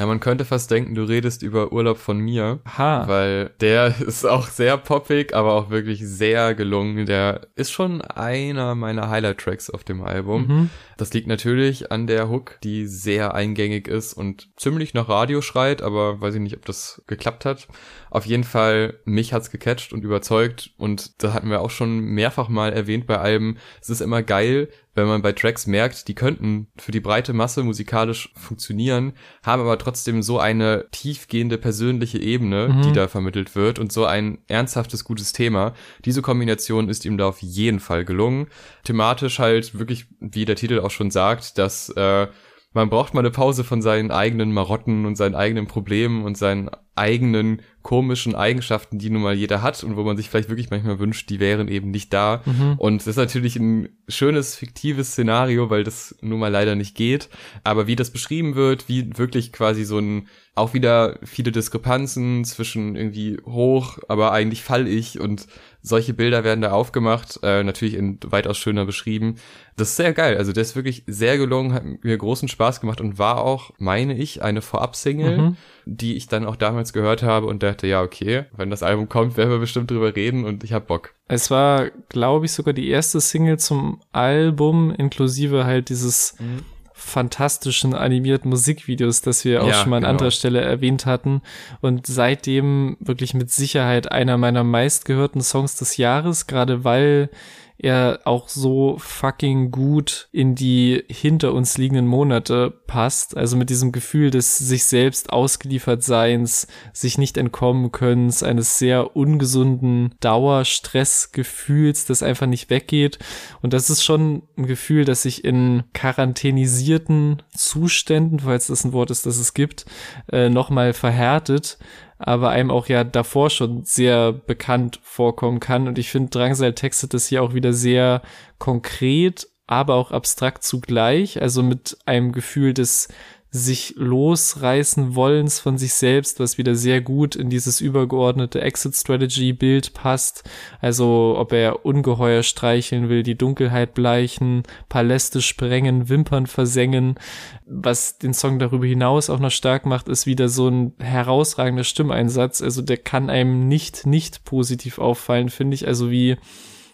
[0.04, 2.60] Ja, man könnte fast denken, du redest über Urlaub von mir.
[2.78, 3.08] Ha.
[3.08, 7.06] Weil der ist auch sehr poppig, aber auch wirklich sehr gelungen.
[7.06, 10.48] Der ist schon einer meiner Highlight-Tracks auf dem Album.
[10.48, 10.70] Mhm.
[10.98, 15.82] Das liegt natürlich an der Hook, die sehr eingängig ist und ziemlich nach Radio schreit,
[15.82, 17.70] aber weiß ich nicht, ob das geklappt hat.
[18.14, 22.48] Auf jeden Fall, mich hat's gecatcht und überzeugt und da hatten wir auch schon mehrfach
[22.48, 23.58] mal erwähnt bei Alben.
[23.82, 27.64] Es ist immer geil, wenn man bei Tracks merkt, die könnten für die breite Masse
[27.64, 32.82] musikalisch funktionieren, haben aber trotzdem so eine tiefgehende persönliche Ebene, mhm.
[32.84, 35.74] die da vermittelt wird und so ein ernsthaftes, gutes Thema.
[36.06, 38.46] Diese Kombination ist ihm da auf jeden Fall gelungen.
[38.84, 42.28] Thematisch halt wirklich, wie der Titel auch schon sagt, dass äh,
[42.74, 46.70] man braucht mal eine Pause von seinen eigenen Marotten und seinen eigenen Problemen und seinen
[46.96, 51.00] eigenen komischen Eigenschaften, die nun mal jeder hat und wo man sich vielleicht wirklich manchmal
[51.00, 52.42] wünscht, die wären eben nicht da.
[52.46, 52.76] Mhm.
[52.78, 57.30] Und das ist natürlich ein schönes, fiktives Szenario, weil das nun mal leider nicht geht.
[57.64, 62.96] Aber wie das beschrieben wird, wie wirklich quasi so ein, auch wieder viele Diskrepanzen zwischen
[62.96, 65.48] irgendwie hoch, aber eigentlich fall ich und
[65.82, 69.36] solche Bilder werden da aufgemacht, äh, natürlich in weitaus schöner beschrieben.
[69.76, 70.38] Das ist sehr geil.
[70.38, 74.18] Also der ist wirklich sehr gelungen, hat mir großen Spaß gemacht und war auch, meine
[74.18, 75.58] ich, eine Vorab-Single, mhm.
[75.86, 79.38] die ich dann auch damals gehört habe und dachte, ja, okay, wenn das Album kommt,
[79.38, 81.14] werden wir bestimmt drüber reden und ich hab Bock.
[81.28, 86.66] Es war, glaube ich, sogar die erste Single zum Album, inklusive halt dieses mhm
[87.04, 90.12] fantastischen animierten Musikvideos, das wir auch ja, schon mal an genau.
[90.12, 91.42] anderer Stelle erwähnt hatten.
[91.82, 97.30] Und seitdem wirklich mit Sicherheit einer meiner meistgehörten Songs des Jahres, gerade weil
[97.78, 103.36] er auch so fucking gut in die hinter uns liegenden Monate passt.
[103.36, 109.16] Also mit diesem Gefühl des sich selbst ausgeliefert Seins, sich nicht entkommen können, eines sehr
[109.16, 113.20] ungesunden Dauerstressgefühls, das einfach nicht weggeht.
[113.62, 119.12] Und das ist schon ein Gefühl, das sich in quarantänisierten Zuständen, falls das ein Wort
[119.12, 119.86] ist, das es gibt,
[120.32, 121.78] äh, nochmal verhärtet
[122.26, 125.88] aber einem auch ja davor schon sehr bekannt vorkommen kann.
[125.88, 128.22] Und ich finde, Drangsal textet das hier auch wieder sehr
[128.60, 133.10] konkret, aber auch abstrakt zugleich, also mit einem Gefühl des
[133.56, 140.50] sich losreißen wollens von sich selbst, was wieder sehr gut in dieses übergeordnete Exit-Strategy-Bild passt.
[140.82, 147.20] Also ob er Ungeheuer streicheln will, die Dunkelheit bleichen, Paläste sprengen, Wimpern versengen.
[147.68, 152.60] Was den Song darüber hinaus auch noch stark macht, ist wieder so ein herausragender Stimmeinsatz.
[152.60, 155.86] Also der kann einem nicht, nicht positiv auffallen, finde ich.
[155.86, 156.38] Also wie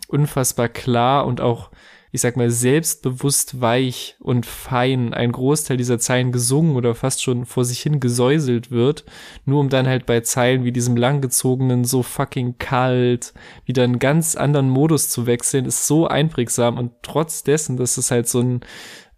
[0.10, 1.72] unfassbar klar und auch
[2.12, 7.45] ich sag mal, selbstbewusst weich und fein ein Großteil dieser Zeilen gesungen oder fast schon
[7.45, 9.06] vor sich hin gesäuselt wird,
[9.45, 13.34] nur um dann halt bei Zeilen wie diesem langgezogenen, so fucking kalt,
[13.65, 18.10] wieder einen ganz anderen Modus zu wechseln, ist so einprägsam und trotz dessen, dass es
[18.10, 18.62] halt so ein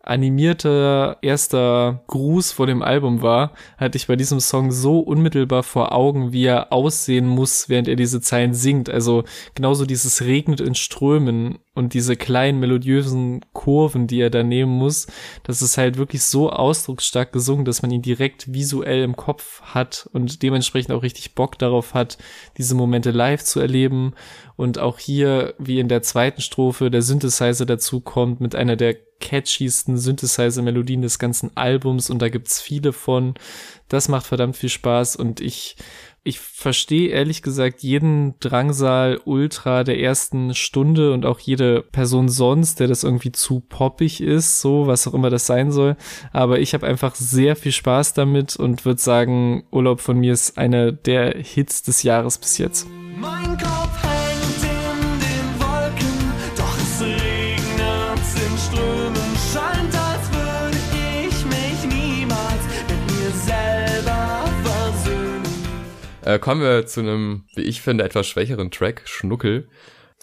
[0.03, 5.93] animierter erster Gruß vor dem Album war, hatte ich bei diesem Song so unmittelbar vor
[5.93, 8.89] Augen, wie er aussehen muss, während er diese Zeilen singt.
[8.89, 9.23] Also
[9.55, 15.07] genauso dieses regnet in Strömen und diese kleinen melodiösen Kurven, die er da nehmen muss,
[15.43, 20.09] das ist halt wirklich so ausdrucksstark gesungen, dass man ihn direkt visuell im Kopf hat
[20.11, 22.17] und dementsprechend auch richtig Bock darauf hat,
[22.57, 24.13] diese Momente live zu erleben.
[24.61, 28.93] Und auch hier, wie in der zweiten Strophe, der Synthesizer dazu kommt mit einer der
[29.19, 33.33] catchiesten Synthesizer-Melodien des ganzen Albums und da gibt's viele von.
[33.87, 35.77] Das macht verdammt viel Spaß und ich
[36.23, 42.79] ich verstehe ehrlich gesagt jeden Drangsal Ultra der ersten Stunde und auch jede Person sonst,
[42.79, 45.97] der das irgendwie zu poppig ist, so was auch immer das sein soll.
[46.33, 50.59] Aber ich habe einfach sehr viel Spaß damit und würde sagen, Urlaub von mir ist
[50.59, 52.85] einer der Hits des Jahres bis jetzt.
[66.31, 69.67] Äh, kommen wir zu einem, wie ich finde, etwas schwächeren Track, Schnuckel.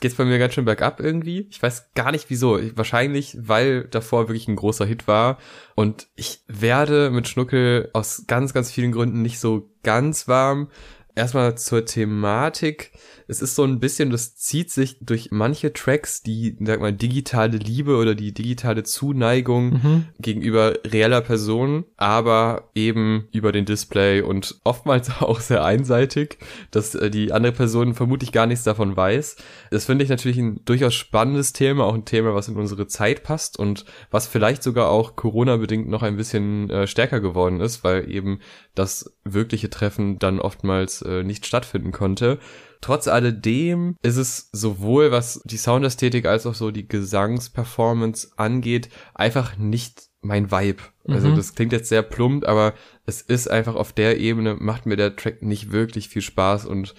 [0.00, 1.48] Geht's bei mir ganz schön bergab irgendwie.
[1.50, 2.58] Ich weiß gar nicht wieso.
[2.76, 5.38] Wahrscheinlich, weil davor wirklich ein großer Hit war.
[5.74, 10.70] Und ich werde mit Schnuckel aus ganz, ganz vielen Gründen nicht so ganz warm.
[11.14, 12.92] Erstmal zur Thematik
[13.28, 17.58] es ist so ein bisschen, das zieht sich durch manche Tracks, die, sag mal, digitale
[17.58, 20.04] Liebe oder die digitale Zuneigung mhm.
[20.18, 26.38] gegenüber reeller Personen, aber eben über den Display und oftmals auch sehr einseitig,
[26.70, 29.36] dass äh, die andere Person vermutlich gar nichts davon weiß.
[29.70, 33.24] Das finde ich natürlich ein durchaus spannendes Thema, auch ein Thema, was in unsere Zeit
[33.24, 38.10] passt und was vielleicht sogar auch Corona-bedingt noch ein bisschen äh, stärker geworden ist, weil
[38.10, 38.40] eben
[38.74, 42.38] das wirkliche Treffen dann oftmals äh, nicht stattfinden konnte.
[42.80, 49.56] Trotz alledem ist es sowohl was die Soundästhetik als auch so die Gesangsperformance angeht, einfach
[49.56, 50.82] nicht mein Vibe.
[51.06, 51.36] Also mhm.
[51.36, 52.74] das klingt jetzt sehr plump, aber
[53.06, 56.94] es ist einfach auf der Ebene macht mir der Track nicht wirklich viel Spaß und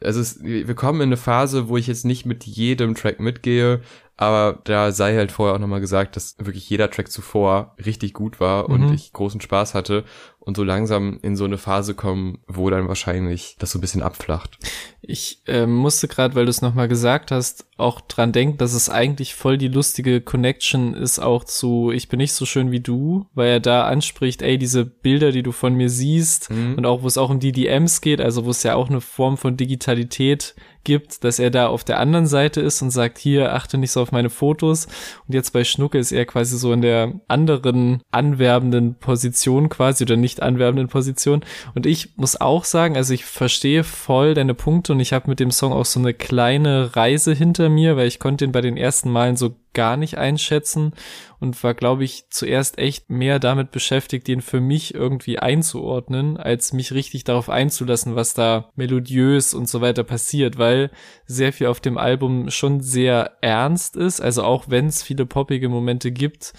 [0.00, 3.80] es ist, wir kommen in eine Phase, wo ich jetzt nicht mit jedem Track mitgehe,
[4.16, 8.38] aber da sei halt vorher auch nochmal gesagt, dass wirklich jeder Track zuvor richtig gut
[8.38, 8.74] war mhm.
[8.74, 10.04] und ich großen Spaß hatte
[10.44, 14.02] und so langsam in so eine Phase kommen, wo dann wahrscheinlich das so ein bisschen
[14.02, 14.58] abflacht.
[15.00, 18.88] Ich äh, musste gerade, weil du es nochmal gesagt hast, auch dran denken, dass es
[18.88, 23.26] eigentlich voll die lustige Connection ist auch zu Ich bin nicht so schön wie du,
[23.34, 26.74] weil er da anspricht, ey, diese Bilder, die du von mir siehst mhm.
[26.76, 29.00] und auch wo es auch um die DMs geht, also wo es ja auch eine
[29.00, 33.54] Form von Digitalität gibt, dass er da auf der anderen Seite ist und sagt, hier,
[33.54, 34.86] achte nicht so auf meine Fotos.
[35.26, 40.16] Und jetzt bei Schnucke ist er quasi so in der anderen anwerbenden Position quasi oder
[40.16, 41.44] nicht anwerbenden Position.
[41.74, 45.40] Und ich muss auch sagen, also ich verstehe voll deine Punkte und ich habe mit
[45.40, 48.76] dem Song auch so eine kleine Reise hinter mir, weil ich konnte ihn bei den
[48.76, 50.92] ersten Malen so gar nicht einschätzen
[51.40, 56.72] und war, glaube ich, zuerst echt mehr damit beschäftigt, ihn für mich irgendwie einzuordnen, als
[56.72, 60.90] mich richtig darauf einzulassen, was da melodiös und so weiter passiert, weil
[61.26, 65.68] sehr viel auf dem Album schon sehr ernst ist, also auch wenn es viele poppige
[65.68, 66.54] Momente gibt,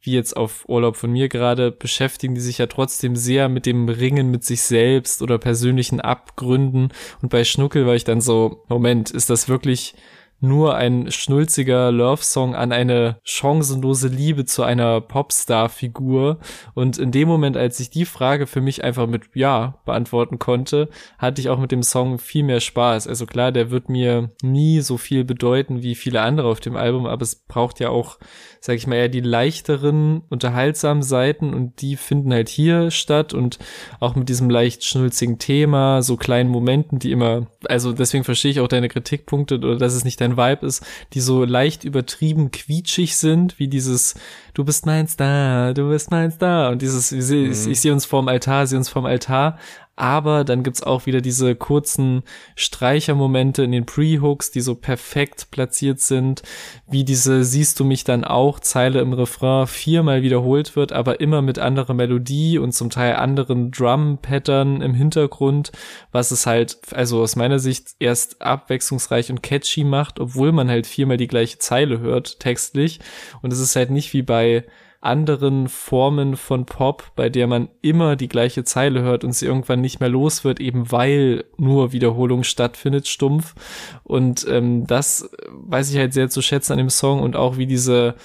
[0.00, 3.88] wie jetzt auf Urlaub von mir gerade, beschäftigen die sich ja trotzdem sehr mit dem
[3.88, 6.88] Ringen mit sich selbst oder persönlichen Abgründen.
[7.20, 9.94] Und bei Schnuckel war ich dann so, Moment, ist das wirklich
[10.40, 16.38] nur ein schnulziger Love-Song an eine chancenlose Liebe zu einer Popstar-Figur.
[16.74, 20.88] Und in dem Moment, als ich die Frage für mich einfach mit Ja beantworten konnte,
[21.18, 23.06] hatte ich auch mit dem Song viel mehr Spaß.
[23.08, 27.06] Also klar, der wird mir nie so viel bedeuten wie viele andere auf dem Album,
[27.06, 28.18] aber es braucht ja auch
[28.60, 33.58] sag ich mal, eher die leichteren, unterhaltsamen Seiten und die finden halt hier statt und
[34.00, 38.60] auch mit diesem leicht schnulzigen Thema, so kleinen Momenten, die immer, also deswegen verstehe ich
[38.60, 43.16] auch deine Kritikpunkte oder dass es nicht dein Vibe ist, die so leicht übertrieben quietschig
[43.16, 44.14] sind, wie dieses
[44.54, 47.52] Du bist mein Star, du bist mein Star und dieses, ich, mhm.
[47.52, 49.58] ich, ich sehe uns vorm Altar, sehe uns vorm Altar,
[49.98, 52.22] aber dann gibt's auch wieder diese kurzen
[52.54, 56.42] Streichermomente in den Pre-Hooks, die so perfekt platziert sind,
[56.88, 61.42] wie diese Siehst du mich dann auch Zeile im Refrain viermal wiederholt wird, aber immer
[61.42, 65.72] mit anderer Melodie und zum Teil anderen Drum-Pattern im Hintergrund,
[66.12, 70.86] was es halt, also aus meiner Sicht erst abwechslungsreich und catchy macht, obwohl man halt
[70.86, 73.00] viermal die gleiche Zeile hört, textlich.
[73.42, 74.64] Und es ist halt nicht wie bei
[75.00, 79.80] anderen Formen von Pop, bei der man immer die gleiche Zeile hört und sie irgendwann
[79.80, 83.54] nicht mehr los wird, eben weil nur Wiederholung stattfindet, stumpf.
[84.02, 87.66] Und ähm, das weiß ich halt sehr zu schätzen an dem Song und auch wie
[87.66, 88.16] diese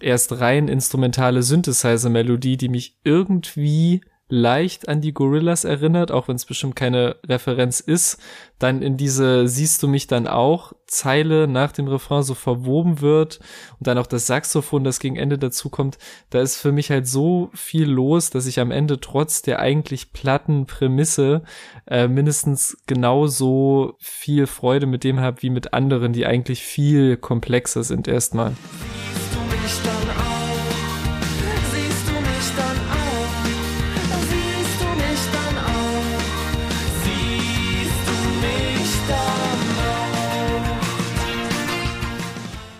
[0.00, 6.44] erst rein instrumentale Synthesizer-Melodie, die mich irgendwie leicht an die Gorillas erinnert, auch wenn es
[6.44, 8.18] bestimmt keine Referenz ist,
[8.58, 13.40] dann in diese siehst du mich dann auch Zeile nach dem Refrain so verwoben wird
[13.78, 15.98] und dann auch das Saxophon, das gegen Ende dazu kommt,
[16.30, 20.12] da ist für mich halt so viel los, dass ich am Ende trotz der eigentlich
[20.12, 21.42] platten Prämisse
[21.86, 27.84] äh, mindestens genauso viel Freude mit dem habe wie mit anderen, die eigentlich viel komplexer
[27.84, 28.54] sind erstmal.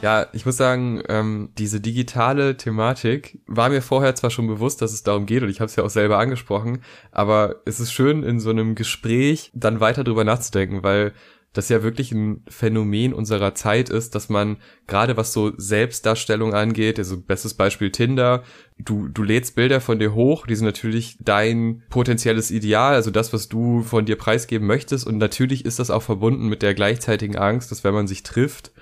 [0.09, 4.94] Ja, ich muss sagen, ähm, diese digitale Thematik war mir vorher zwar schon bewusst, dass
[4.94, 6.79] es darum geht und ich habe es ja auch selber angesprochen,
[7.12, 11.12] aber es ist schön in so einem Gespräch dann weiter drüber nachzudenken, weil
[11.53, 16.99] das ja wirklich ein Phänomen unserer Zeit ist, dass man gerade was so Selbstdarstellung angeht,
[16.99, 18.44] also bestes Beispiel Tinder,
[18.79, 23.35] du, du lädst Bilder von dir hoch, die sind natürlich dein potenzielles Ideal, also das,
[23.35, 27.37] was du von dir preisgeben möchtest und natürlich ist das auch verbunden mit der gleichzeitigen
[27.37, 28.72] Angst, dass wenn man sich trifft,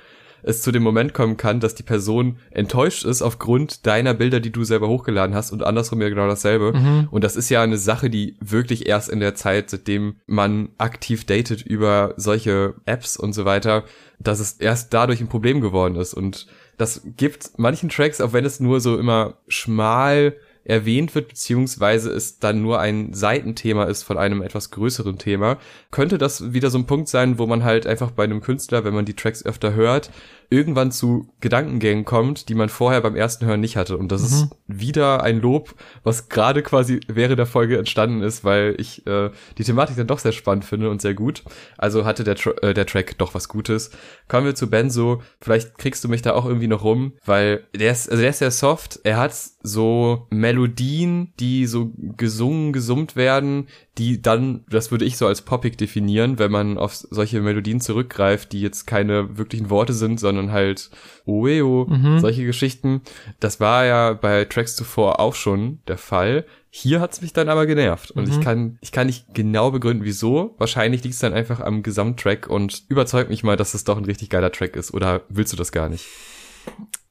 [0.47, 4.53] es zu dem Moment kommen kann, dass die Person enttäuscht ist aufgrund deiner Bilder, die
[4.53, 6.73] du selber hochgeladen hast und andersrum ja genau dasselbe.
[6.73, 7.09] Mhm.
[7.11, 11.25] Und das ist ja eine Sache, die wirklich erst in der Zeit, seitdem man aktiv
[11.27, 13.83] datet über solche Apps und so weiter,
[14.21, 16.15] dass es erst dadurch ein Problem geworden ist.
[16.15, 16.47] Und
[16.79, 20.37] das gibt manchen Tracks, auch wenn es nur so immer schmal
[20.67, 25.59] erwähnt wird, beziehungsweise es dann nur ein Seitenthema ist von einem etwas größeren Thema,
[25.91, 28.95] könnte das wieder so ein Punkt sein, wo man halt einfach bei einem Künstler, wenn
[28.95, 30.11] man die Tracks öfter hört,
[30.51, 33.97] irgendwann zu Gedankengängen kommt, die man vorher beim ersten Hören nicht hatte.
[33.97, 34.27] Und das mhm.
[34.27, 39.31] ist wieder ein Lob, was gerade quasi während der Folge entstanden ist, weil ich äh,
[39.59, 41.43] die Thematik dann doch sehr spannend finde und sehr gut.
[41.79, 43.91] Also hatte der, Tra äh, der Track doch was Gutes.
[44.29, 45.23] Kommen wir zu Benzo.
[45.41, 48.39] Vielleicht kriegst du mich da auch irgendwie noch rum, weil der ist, also der ist
[48.39, 49.01] sehr soft.
[49.05, 53.69] Er hat so Melodien, die so gesungen, gesummt werden,
[53.99, 58.53] die dann, das würde ich so als poppig definieren, wenn man auf solche Melodien zurückgreift,
[58.53, 60.91] die jetzt keine wirklichen Worte sind, sondern halt
[61.25, 62.19] Oeo, mhm.
[62.21, 63.01] solche Geschichten.
[63.41, 66.45] Das war ja bei Tracks zuvor auch schon der Fall.
[66.69, 68.33] Hier hat's mich dann aber genervt und mhm.
[68.33, 70.55] ich kann ich kann nicht genau begründen, wieso.
[70.59, 74.29] Wahrscheinlich liegt's dann einfach am Gesamttrack und überzeugt mich mal, dass es doch ein richtig
[74.29, 74.93] geiler Track ist.
[74.93, 76.05] Oder willst du das gar nicht?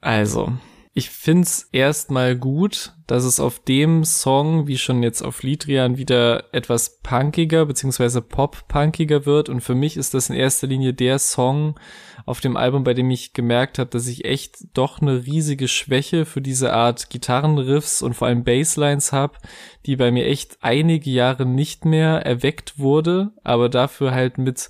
[0.02, 0.54] Also,
[0.98, 6.46] ich find's erstmal gut, dass es auf dem Song, wie schon jetzt auf Liedrian, wieder
[6.54, 8.22] etwas punkiger bzw.
[8.22, 9.50] pop-punkiger wird.
[9.50, 11.78] Und für mich ist das in erster Linie der Song
[12.26, 16.24] auf dem Album, bei dem ich gemerkt habe, dass ich echt doch eine riesige Schwäche
[16.26, 19.38] für diese Art Gitarrenriffs und vor allem Basslines habe,
[19.86, 24.70] die bei mir echt einige Jahre nicht mehr erweckt wurde, aber dafür halt mit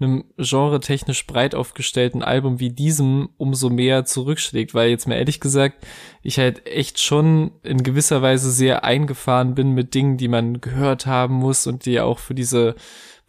[0.00, 5.86] einem genre-technisch breit aufgestellten Album wie diesem umso mehr zurückschlägt, weil jetzt mal ehrlich gesagt,
[6.22, 11.06] ich halt echt schon in gewisser Weise sehr eingefahren bin mit Dingen, die man gehört
[11.06, 12.74] haben muss und die auch für diese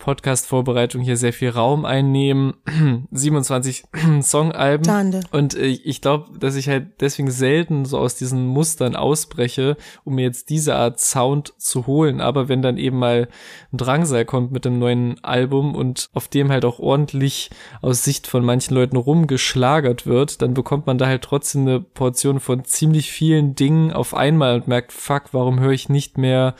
[0.01, 2.55] Podcast-Vorbereitung hier sehr viel Raum einnehmen.
[3.11, 3.83] 27
[4.21, 4.83] Songalben.
[4.83, 5.21] Tande.
[5.31, 10.15] Und äh, ich glaube, dass ich halt deswegen selten so aus diesen Mustern ausbreche, um
[10.15, 12.19] mir jetzt diese Art Sound zu holen.
[12.19, 13.29] Aber wenn dann eben mal
[13.71, 17.51] ein Drangsal kommt mit dem neuen Album und auf dem halt auch ordentlich
[17.83, 22.39] aus Sicht von manchen Leuten rumgeschlagert wird, dann bekommt man da halt trotzdem eine Portion
[22.39, 26.55] von ziemlich vielen Dingen auf einmal und merkt, fuck, warum höre ich nicht mehr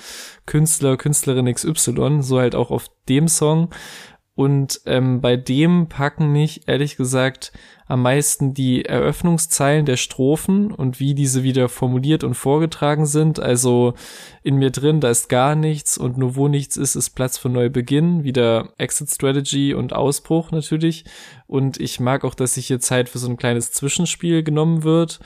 [0.45, 3.69] Künstler, Künstlerin XY, so halt auch auf dem Song.
[4.33, 7.51] Und ähm, bei dem packen mich ehrlich gesagt
[7.85, 13.41] am meisten die Eröffnungszeilen der Strophen und wie diese wieder formuliert und vorgetragen sind.
[13.41, 13.93] Also
[14.41, 17.49] in mir drin, da ist gar nichts und nur wo nichts ist, ist Platz für
[17.49, 18.23] Neubeginn.
[18.23, 21.03] Wieder Exit Strategy und Ausbruch natürlich.
[21.45, 25.19] Und ich mag auch, dass sich hier Zeit für so ein kleines Zwischenspiel genommen wird,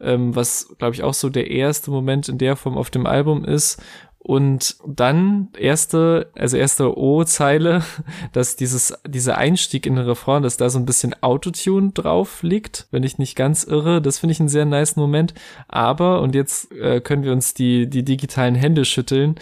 [0.00, 3.44] ähm, was glaube ich auch so der erste Moment in der Form auf dem Album
[3.44, 3.82] ist
[4.24, 7.82] und dann erste, also erste O-Zeile,
[8.32, 12.86] dass dieses, dieser Einstieg in den Refrain, dass da so ein bisschen Autotune drauf liegt,
[12.92, 14.00] wenn ich nicht ganz irre.
[14.00, 15.34] Das finde ich einen sehr nice Moment.
[15.66, 19.34] Aber, und jetzt äh, können wir uns die, die digitalen Hände schütteln,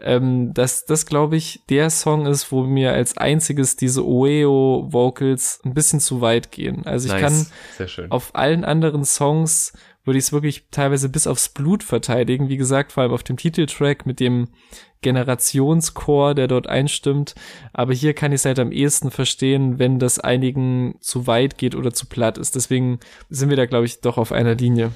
[0.00, 5.72] ähm, dass das, glaube ich, der Song ist, wo mir als einziges diese Oeo-Vocals ein
[5.72, 6.84] bisschen zu weit gehen.
[6.84, 7.50] Also ich nice.
[7.78, 9.72] kann auf allen anderen Songs
[10.06, 12.48] würde ich es wirklich teilweise bis aufs Blut verteidigen.
[12.48, 14.48] Wie gesagt, vor allem auf dem Titeltrack mit dem
[15.02, 17.34] Generationschor, der dort einstimmt.
[17.72, 21.74] Aber hier kann ich es halt am ehesten verstehen, wenn das einigen zu weit geht
[21.74, 22.54] oder zu platt ist.
[22.54, 24.92] Deswegen sind wir da, glaube ich, doch auf einer Linie.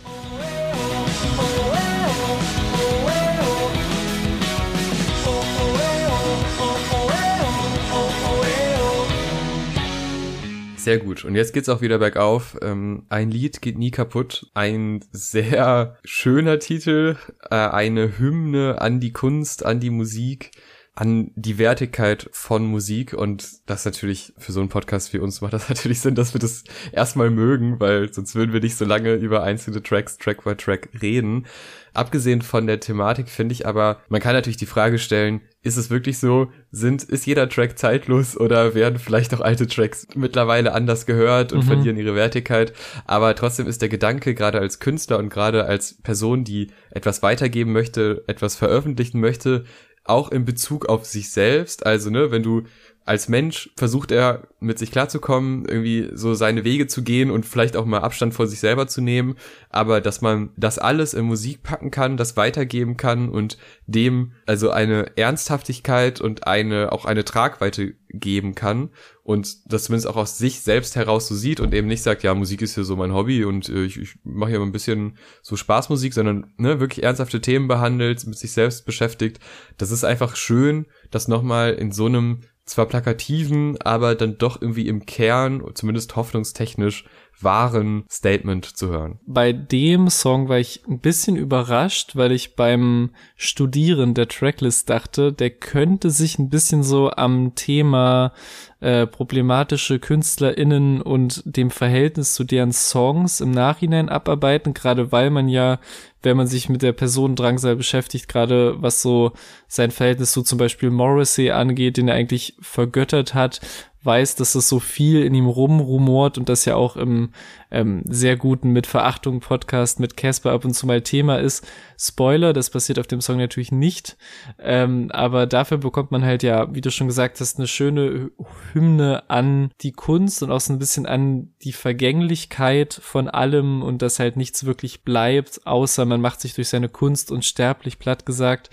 [10.80, 11.26] Sehr gut.
[11.26, 12.56] Und jetzt geht's auch wieder bergauf.
[12.62, 14.50] Ähm, ein Lied geht nie kaputt.
[14.54, 17.16] Ein sehr schöner Titel,
[17.50, 20.52] äh, eine Hymne an die Kunst, an die Musik,
[20.94, 23.14] an die Wertigkeit von Musik.
[23.14, 26.40] Und das natürlich für so einen Podcast wie uns macht das natürlich Sinn, dass wir
[26.40, 30.54] das erstmal mögen, weil sonst würden wir nicht so lange über einzelne Tracks, Track by
[30.54, 31.46] Track reden.
[31.92, 35.90] Abgesehen von der Thematik finde ich aber, man kann natürlich die Frage stellen, ist es
[35.90, 41.04] wirklich so, sind, ist jeder Track zeitlos oder werden vielleicht auch alte Tracks mittlerweile anders
[41.04, 41.66] gehört und mhm.
[41.66, 42.72] verlieren ihre Wertigkeit?
[43.06, 47.72] Aber trotzdem ist der Gedanke, gerade als Künstler und gerade als Person, die etwas weitergeben
[47.72, 49.64] möchte, etwas veröffentlichen möchte,
[50.04, 52.62] auch in Bezug auf sich selbst, also ne, wenn du
[53.04, 57.76] als Mensch versucht er mit sich klarzukommen, irgendwie so seine Wege zu gehen und vielleicht
[57.76, 59.36] auch mal Abstand vor sich selber zu nehmen,
[59.70, 64.70] aber dass man das alles in Musik packen kann, das weitergeben kann und dem also
[64.70, 68.90] eine Ernsthaftigkeit und eine auch eine Tragweite geben kann
[69.22, 72.34] und das zumindest auch aus sich selbst heraus so sieht und eben nicht sagt, ja,
[72.34, 75.16] Musik ist hier so mein Hobby und äh, ich, ich mache hier mal ein bisschen
[75.40, 79.38] so Spaßmusik, sondern ne, wirklich ernsthafte Themen behandelt, mit sich selbst beschäftigt.
[79.78, 82.40] Das ist einfach schön, das nochmal in so einem
[82.70, 87.04] zwar plakativen, aber dann doch irgendwie im Kern, zumindest hoffnungstechnisch,
[87.42, 89.18] wahren Statement zu hören.
[89.26, 95.32] Bei dem Song war ich ein bisschen überrascht, weil ich beim Studieren der Tracklist dachte,
[95.32, 98.32] der könnte sich ein bisschen so am Thema
[98.80, 105.48] äh, problematische KünstlerInnen und dem Verhältnis zu deren Songs im Nachhinein abarbeiten, gerade weil man
[105.48, 105.80] ja,
[106.22, 107.34] wenn man sich mit der Person
[107.76, 109.32] beschäftigt, gerade was so
[109.68, 113.60] sein Verhältnis zu zum Beispiel Morrissey angeht, den er eigentlich vergöttert hat,
[114.02, 117.30] weiß, dass es so viel in ihm rumrumort und das ja auch im
[117.70, 121.66] ähm, sehr guten Mit Verachtung Podcast mit Casper ab und zu mal Thema ist.
[121.98, 124.16] Spoiler, das passiert auf dem Song natürlich nicht,
[124.58, 128.30] ähm, aber dafür bekommt man halt ja, wie du schon gesagt hast, eine schöne
[128.72, 134.02] Hymne an die Kunst und auch so ein bisschen an die Vergänglichkeit von allem und
[134.02, 138.70] dass halt nichts wirklich bleibt, außer man macht sich durch seine Kunst unsterblich platt gesagt.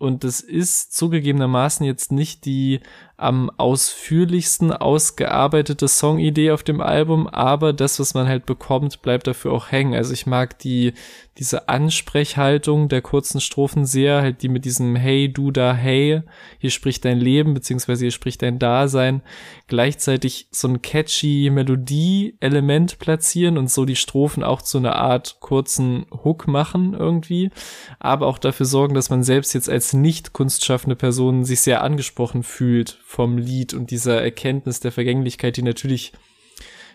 [0.00, 2.80] Und das ist zugegebenermaßen jetzt nicht die
[3.18, 9.52] am ausführlichsten ausgearbeitete Songidee auf dem Album, aber das, was man halt bekommt, bleibt dafür
[9.52, 9.94] auch hängen.
[9.94, 10.94] Also ich mag die,
[11.38, 16.22] diese Ansprechhaltung der kurzen Strophen sehr, halt die mit diesem Hey, du da, hey,
[16.58, 19.22] hier spricht dein Leben, beziehungsweise hier spricht dein Dasein,
[19.66, 26.06] gleichzeitig so ein catchy Melodie-Element platzieren und so die Strophen auch zu einer Art kurzen
[26.24, 27.50] Hook machen irgendwie,
[27.98, 32.42] aber auch dafür sorgen, dass man selbst jetzt als nicht kunstschaffende Person sich sehr angesprochen
[32.42, 36.12] fühlt vom Lied und dieser Erkenntnis der Vergänglichkeit, die natürlich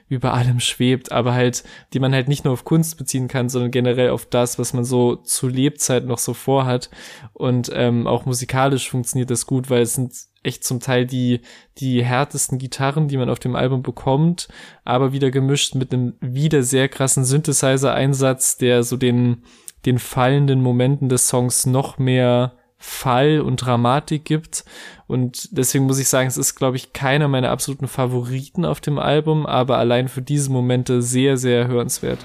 [0.07, 3.71] über allem schwebt, aber halt, die man halt nicht nur auf Kunst beziehen kann, sondern
[3.71, 6.89] generell auf das, was man so zu Lebzeit noch so vorhat.
[7.33, 11.41] Und ähm, auch musikalisch funktioniert das gut, weil es sind echt zum Teil die,
[11.79, 14.47] die härtesten Gitarren, die man auf dem Album bekommt,
[14.83, 19.43] aber wieder gemischt mit einem wieder sehr krassen Synthesizer-Einsatz, der so den,
[19.87, 24.65] den fallenden Momenten des Songs noch mehr Fall und Dramatik gibt.
[25.07, 28.97] Und deswegen muss ich sagen, es ist, glaube ich, keiner meiner absoluten Favoriten auf dem
[28.97, 32.19] Album, aber allein für diese Momente sehr, sehr hörenswert.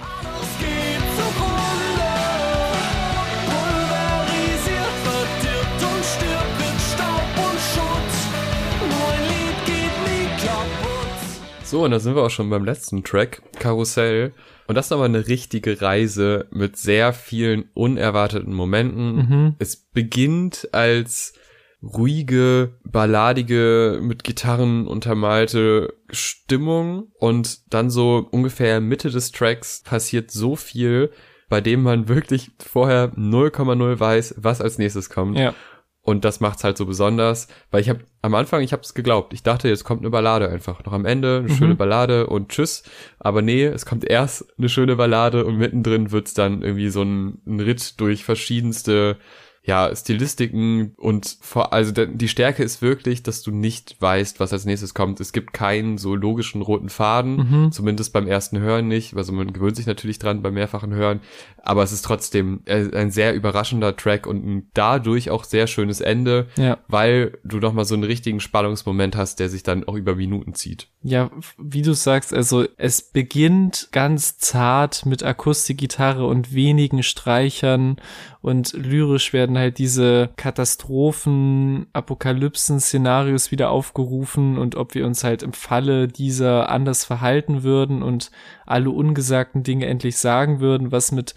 [11.71, 14.33] So, und da sind wir auch schon beim letzten Track, Karussell.
[14.67, 19.17] Und das ist aber eine richtige Reise mit sehr vielen unerwarteten Momenten.
[19.17, 19.55] Mhm.
[19.61, 21.35] Es beginnt als
[21.83, 30.57] ruhige, balladige, mit Gitarren untermalte Stimmung und dann so ungefähr Mitte des Tracks passiert so
[30.57, 31.11] viel,
[31.49, 35.39] bei dem man wirklich vorher 0,0 weiß, was als nächstes kommt.
[35.39, 35.55] Ja.
[36.03, 39.35] Und das macht's halt so besonders, weil ich habe am Anfang, ich habe es geglaubt.
[39.35, 40.83] Ich dachte, jetzt kommt eine Ballade einfach.
[40.85, 41.57] Noch am Ende eine mhm.
[41.57, 42.85] schöne Ballade und tschüss.
[43.19, 47.43] Aber nee, es kommt erst eine schöne Ballade und mittendrin wird's dann irgendwie so ein,
[47.47, 49.19] ein Ritt durch verschiedenste
[49.63, 54.65] ja, Stilistiken und vor, also die Stärke ist wirklich, dass du nicht weißt, was als
[54.65, 55.21] nächstes kommt.
[55.21, 57.73] Es gibt keinen so logischen roten Faden, mhm.
[57.73, 61.21] zumindest beim ersten Hören nicht, also man gewöhnt sich natürlich dran beim mehrfachen Hören,
[61.63, 66.01] aber es ist trotzdem äh, ein sehr überraschender Track und ein dadurch auch sehr schönes
[66.01, 66.79] Ende, ja.
[66.89, 70.89] weil du nochmal so einen richtigen Spannungsmoment hast, der sich dann auch über Minuten zieht.
[71.03, 77.97] Ja, wie du sagst, also es beginnt ganz zart mit Akustikgitarre und wenigen Streichern
[78.43, 85.43] und lyrisch werden halt diese Katastrophen, Apokalypsen, Szenarios wieder aufgerufen und ob wir uns halt
[85.43, 88.31] im Falle dieser anders verhalten würden und
[88.65, 91.35] alle ungesagten Dinge endlich sagen würden, was mit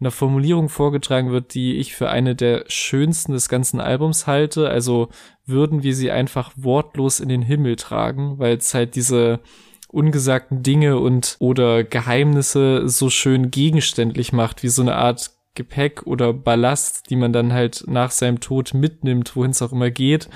[0.00, 4.70] einer Formulierung vorgetragen wird, die ich für eine der schönsten des ganzen Albums halte.
[4.70, 5.08] Also
[5.44, 9.40] würden wir sie einfach wortlos in den Himmel tragen, weil es halt diese
[9.88, 16.32] ungesagten Dinge und oder Geheimnisse so schön gegenständlich macht, wie so eine Art Gepäck oder
[16.32, 20.30] Ballast, die man dann halt nach seinem Tod mitnimmt, wohin es auch immer geht,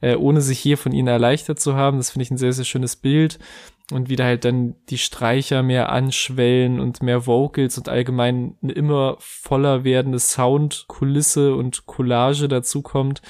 [0.00, 1.98] äh, ohne sich hier von ihnen erleichtert zu haben.
[1.98, 3.38] Das finde ich ein sehr, sehr schönes Bild.
[3.90, 9.16] Und wieder halt dann die Streicher mehr anschwellen und mehr Vocals und allgemein eine immer
[9.18, 13.22] voller werdende Soundkulisse und Collage dazu kommt.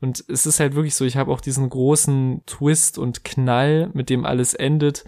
[0.00, 4.08] Und es ist halt wirklich so, ich habe auch diesen großen Twist und Knall, mit
[4.08, 5.04] dem alles endet,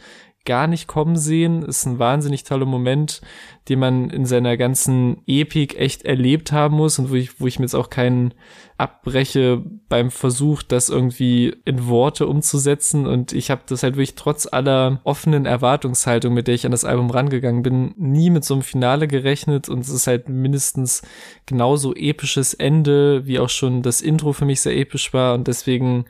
[0.49, 1.63] gar nicht kommen sehen.
[1.63, 3.21] Ist ein wahnsinnig toller Moment,
[3.69, 7.59] den man in seiner ganzen Epik echt erlebt haben muss und wo ich, wo ich
[7.59, 8.33] mir jetzt auch keinen
[8.79, 13.07] abbreche beim Versuch, das irgendwie in Worte umzusetzen.
[13.07, 16.87] Und ich habe das halt wirklich trotz aller offenen Erwartungshaltung, mit der ich an das
[16.87, 19.69] Album rangegangen bin, nie mit so einem Finale gerechnet.
[19.69, 21.03] Und es ist halt mindestens
[21.45, 25.35] genauso episches Ende, wie auch schon das Intro für mich sehr episch war.
[25.35, 26.07] Und deswegen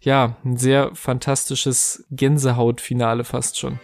[0.00, 3.78] ja, ein sehr fantastisches Gänsehautfinale fast schon.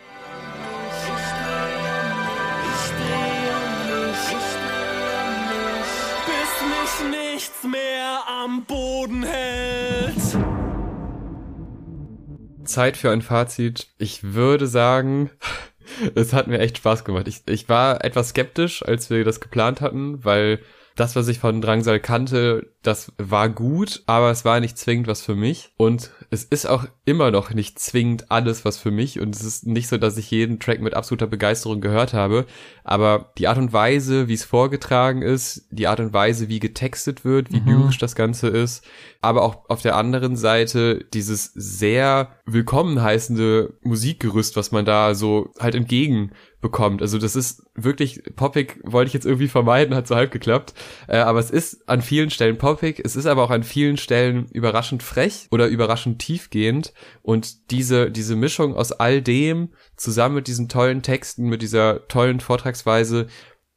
[12.64, 13.88] Zeit für ein Fazit.
[13.96, 15.30] Ich würde sagen,
[16.14, 17.26] es hat mir echt Spaß gemacht.
[17.26, 20.60] Ich, ich war etwas skeptisch, als wir das geplant hatten, weil
[20.94, 25.22] das, was ich von Drangsal kannte, das war gut, aber es war nicht zwingend was
[25.22, 25.72] für mich.
[25.76, 29.20] Und es ist auch immer noch nicht zwingend alles was für mich.
[29.20, 32.46] Und es ist nicht so, dass ich jeden Track mit absoluter Begeisterung gehört habe.
[32.84, 37.24] Aber die Art und Weise, wie es vorgetragen ist, die Art und Weise, wie getextet
[37.24, 37.68] wird, wie mhm.
[37.68, 38.84] lyrisch das Ganze ist,
[39.20, 45.50] aber auch auf der anderen Seite dieses sehr willkommen heißende Musikgerüst, was man da so
[45.58, 46.30] halt entgegen
[46.60, 47.02] bekommt.
[47.02, 50.74] Also das ist wirklich poppig, wollte ich jetzt irgendwie vermeiden, hat so halb geklappt.
[51.06, 54.46] Äh, aber es ist an vielen Stellen poppig, es ist aber auch an vielen Stellen
[54.52, 56.92] überraschend frech oder überraschend tiefgehend.
[57.22, 62.40] Und diese, diese Mischung aus all dem zusammen mit diesen tollen Texten, mit dieser tollen
[62.40, 63.28] Vortragsweise,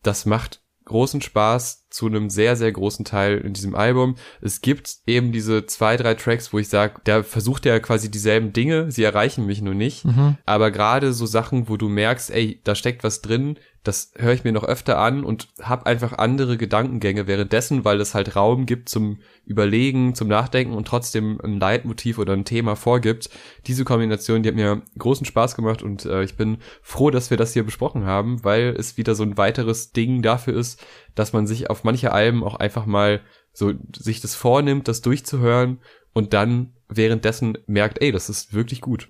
[0.03, 4.15] das macht großen Spaß zu einem sehr, sehr großen Teil in diesem Album.
[4.41, 8.53] Es gibt eben diese zwei, drei Tracks, wo ich sage, der versucht ja quasi dieselben
[8.53, 10.05] Dinge, sie erreichen mich nur nicht.
[10.05, 10.37] Mhm.
[10.45, 14.43] Aber gerade so Sachen, wo du merkst, ey, da steckt was drin, das höre ich
[14.43, 18.89] mir noch öfter an und habe einfach andere Gedankengänge währenddessen, weil es halt Raum gibt
[18.89, 23.29] zum Überlegen, zum Nachdenken und trotzdem ein Leitmotiv oder ein Thema vorgibt.
[23.67, 27.37] Diese Kombination, die hat mir großen Spaß gemacht und äh, ich bin froh, dass wir
[27.37, 30.85] das hier besprochen haben, weil es wieder so ein weiteres Ding dafür ist,
[31.15, 33.21] dass man sich auf manche Alben auch einfach mal
[33.53, 35.79] so sich das vornimmt, das durchzuhören
[36.13, 39.07] und dann währenddessen merkt, ey, das ist wirklich gut.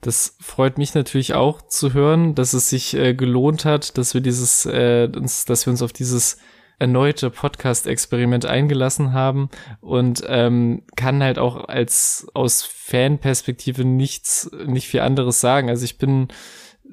[0.00, 4.20] Das freut mich natürlich auch zu hören, dass es sich äh, gelohnt hat, dass wir
[4.20, 6.38] dieses, äh, uns, dass wir uns auf dieses
[6.80, 9.48] erneute Podcast-Experiment eingelassen haben
[9.80, 15.68] und ähm, kann halt auch als aus Fanperspektive nichts, nicht viel anderes sagen.
[15.68, 16.26] Also ich bin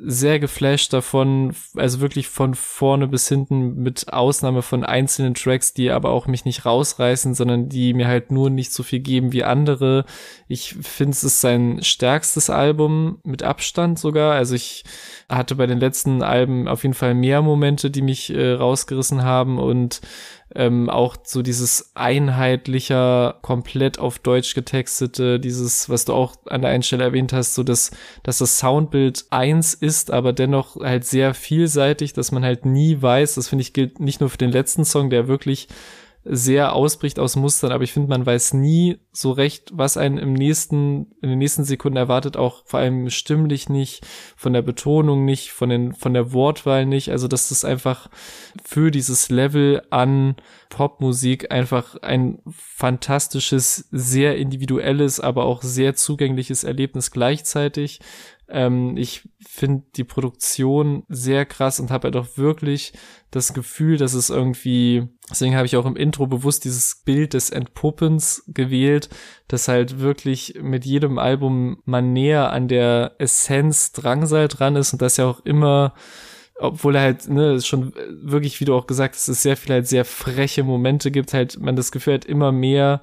[0.02, 5.92] sehr geflasht davon, also wirklich von vorne bis hinten mit Ausnahme von einzelnen Tracks, die
[5.92, 9.44] aber auch mich nicht rausreißen, sondern die mir halt nur nicht so viel geben wie
[9.44, 10.06] andere.
[10.48, 14.34] Ich finde, es ist sein stärkstes Album mit Abstand sogar.
[14.34, 14.84] Also ich
[15.28, 19.60] hatte bei den letzten Alben auf jeden Fall mehr Momente, die mich äh, rausgerissen haben
[19.60, 20.02] und
[20.56, 26.72] ähm, auch so dieses einheitlicher, komplett auf Deutsch getextete, dieses, was du auch an der
[26.72, 27.92] einen Stelle erwähnt hast, so dass,
[28.24, 33.36] dass das Soundbild eins ist, aber dennoch halt sehr vielseitig, dass man halt nie weiß,
[33.36, 35.68] das finde ich gilt nicht nur für den letzten Song, der wirklich
[36.24, 40.34] sehr ausbricht aus Mustern, aber ich finde, man weiß nie so recht, was einen im
[40.34, 44.06] nächsten, in den nächsten Sekunden erwartet, auch vor allem stimmlich nicht,
[44.36, 47.12] von der Betonung nicht, von den, von der Wortwahl nicht.
[47.12, 48.10] Also, dass das einfach
[48.64, 50.36] für dieses Level an
[50.70, 58.02] Popmusik einfach ein fantastisches, sehr individuelles, aber auch sehr zugängliches Erlebnis gleichzeitig.
[58.50, 62.94] Ähm, ich finde die Produktion sehr krass und habe halt auch wirklich
[63.32, 67.50] das Gefühl, dass es irgendwie, deswegen habe ich auch im Intro bewusst dieses Bild des
[67.50, 69.10] Entpuppens gewählt,
[69.48, 75.02] dass halt wirklich mit jedem Album man näher an der Essenz Drangsal dran ist und
[75.02, 75.94] das ja auch immer
[76.62, 79.88] obwohl er halt, ne, schon wirklich, wie du auch gesagt hast, es sehr viel halt
[79.88, 83.02] sehr freche Momente gibt, halt man das Gefühl hat, immer mehr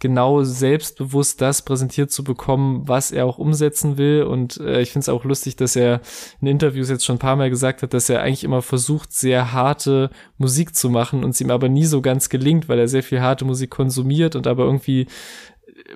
[0.00, 4.22] genau selbstbewusst das präsentiert zu bekommen, was er auch umsetzen will.
[4.22, 6.00] Und äh, ich finde es auch lustig, dass er
[6.40, 9.52] in Interviews jetzt schon ein paar Mal gesagt hat, dass er eigentlich immer versucht, sehr
[9.52, 13.02] harte Musik zu machen und es ihm aber nie so ganz gelingt, weil er sehr
[13.02, 15.06] viel harte Musik konsumiert und aber irgendwie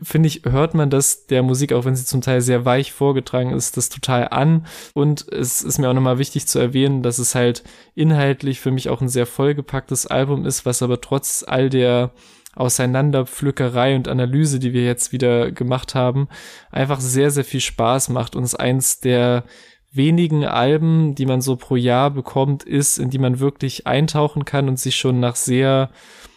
[0.03, 3.51] finde ich, hört man das der Musik, auch wenn sie zum Teil sehr weich vorgetragen
[3.51, 4.67] ist, das total an.
[4.95, 7.63] Und es ist mir auch nochmal wichtig zu erwähnen, dass es halt
[7.95, 12.13] inhaltlich für mich auch ein sehr vollgepacktes Album ist, was aber trotz all der
[12.55, 16.29] Auseinanderpflückerei und Analyse, die wir jetzt wieder gemacht haben,
[16.71, 19.45] einfach sehr, sehr viel Spaß macht und es eins der
[19.93, 24.69] wenigen Alben, die man so pro Jahr bekommt, ist, in die man wirklich eintauchen kann
[24.69, 25.91] und sich schon nach sehr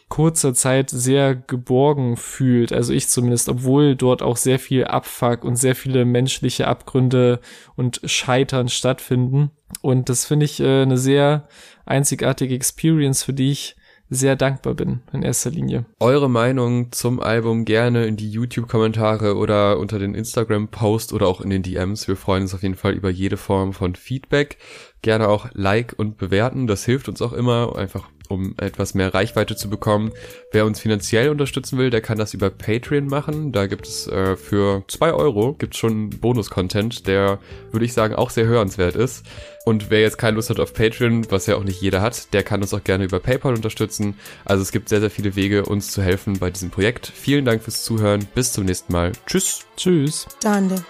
[0.07, 2.71] kurzer Zeit sehr geborgen fühlt.
[2.71, 7.39] Also ich zumindest, obwohl dort auch sehr viel Abfuck und sehr viele menschliche Abgründe
[7.75, 9.51] und Scheitern stattfinden.
[9.81, 11.47] Und das finde ich äh, eine sehr
[11.85, 13.75] einzigartige Experience, für die ich
[14.09, 15.85] sehr dankbar bin in erster Linie.
[15.99, 21.49] Eure Meinung zum Album gerne in die YouTube-Kommentare oder unter den Instagram-Post oder auch in
[21.49, 22.07] den DMs.
[22.07, 24.57] Wir freuen uns auf jeden Fall über jede Form von Feedback.
[25.01, 26.67] Gerne auch Like und bewerten.
[26.67, 30.11] Das hilft uns auch immer, einfach um etwas mehr Reichweite zu bekommen.
[30.51, 33.51] Wer uns finanziell unterstützen will, der kann das über Patreon machen.
[33.51, 37.39] Da gibt es äh, für zwei Euro gibt's schon Bonus-Content, der,
[37.71, 39.25] würde ich sagen, auch sehr hörenswert ist.
[39.65, 42.43] Und wer jetzt keine Lust hat auf Patreon, was ja auch nicht jeder hat, der
[42.43, 44.15] kann uns auch gerne über PayPal unterstützen.
[44.45, 47.07] Also es gibt sehr, sehr viele Wege, uns zu helfen bei diesem Projekt.
[47.07, 48.27] Vielen Dank fürs Zuhören.
[48.35, 49.11] Bis zum nächsten Mal.
[49.25, 49.65] Tschüss.
[49.75, 50.27] Tschüss.
[50.41, 50.83] Dande.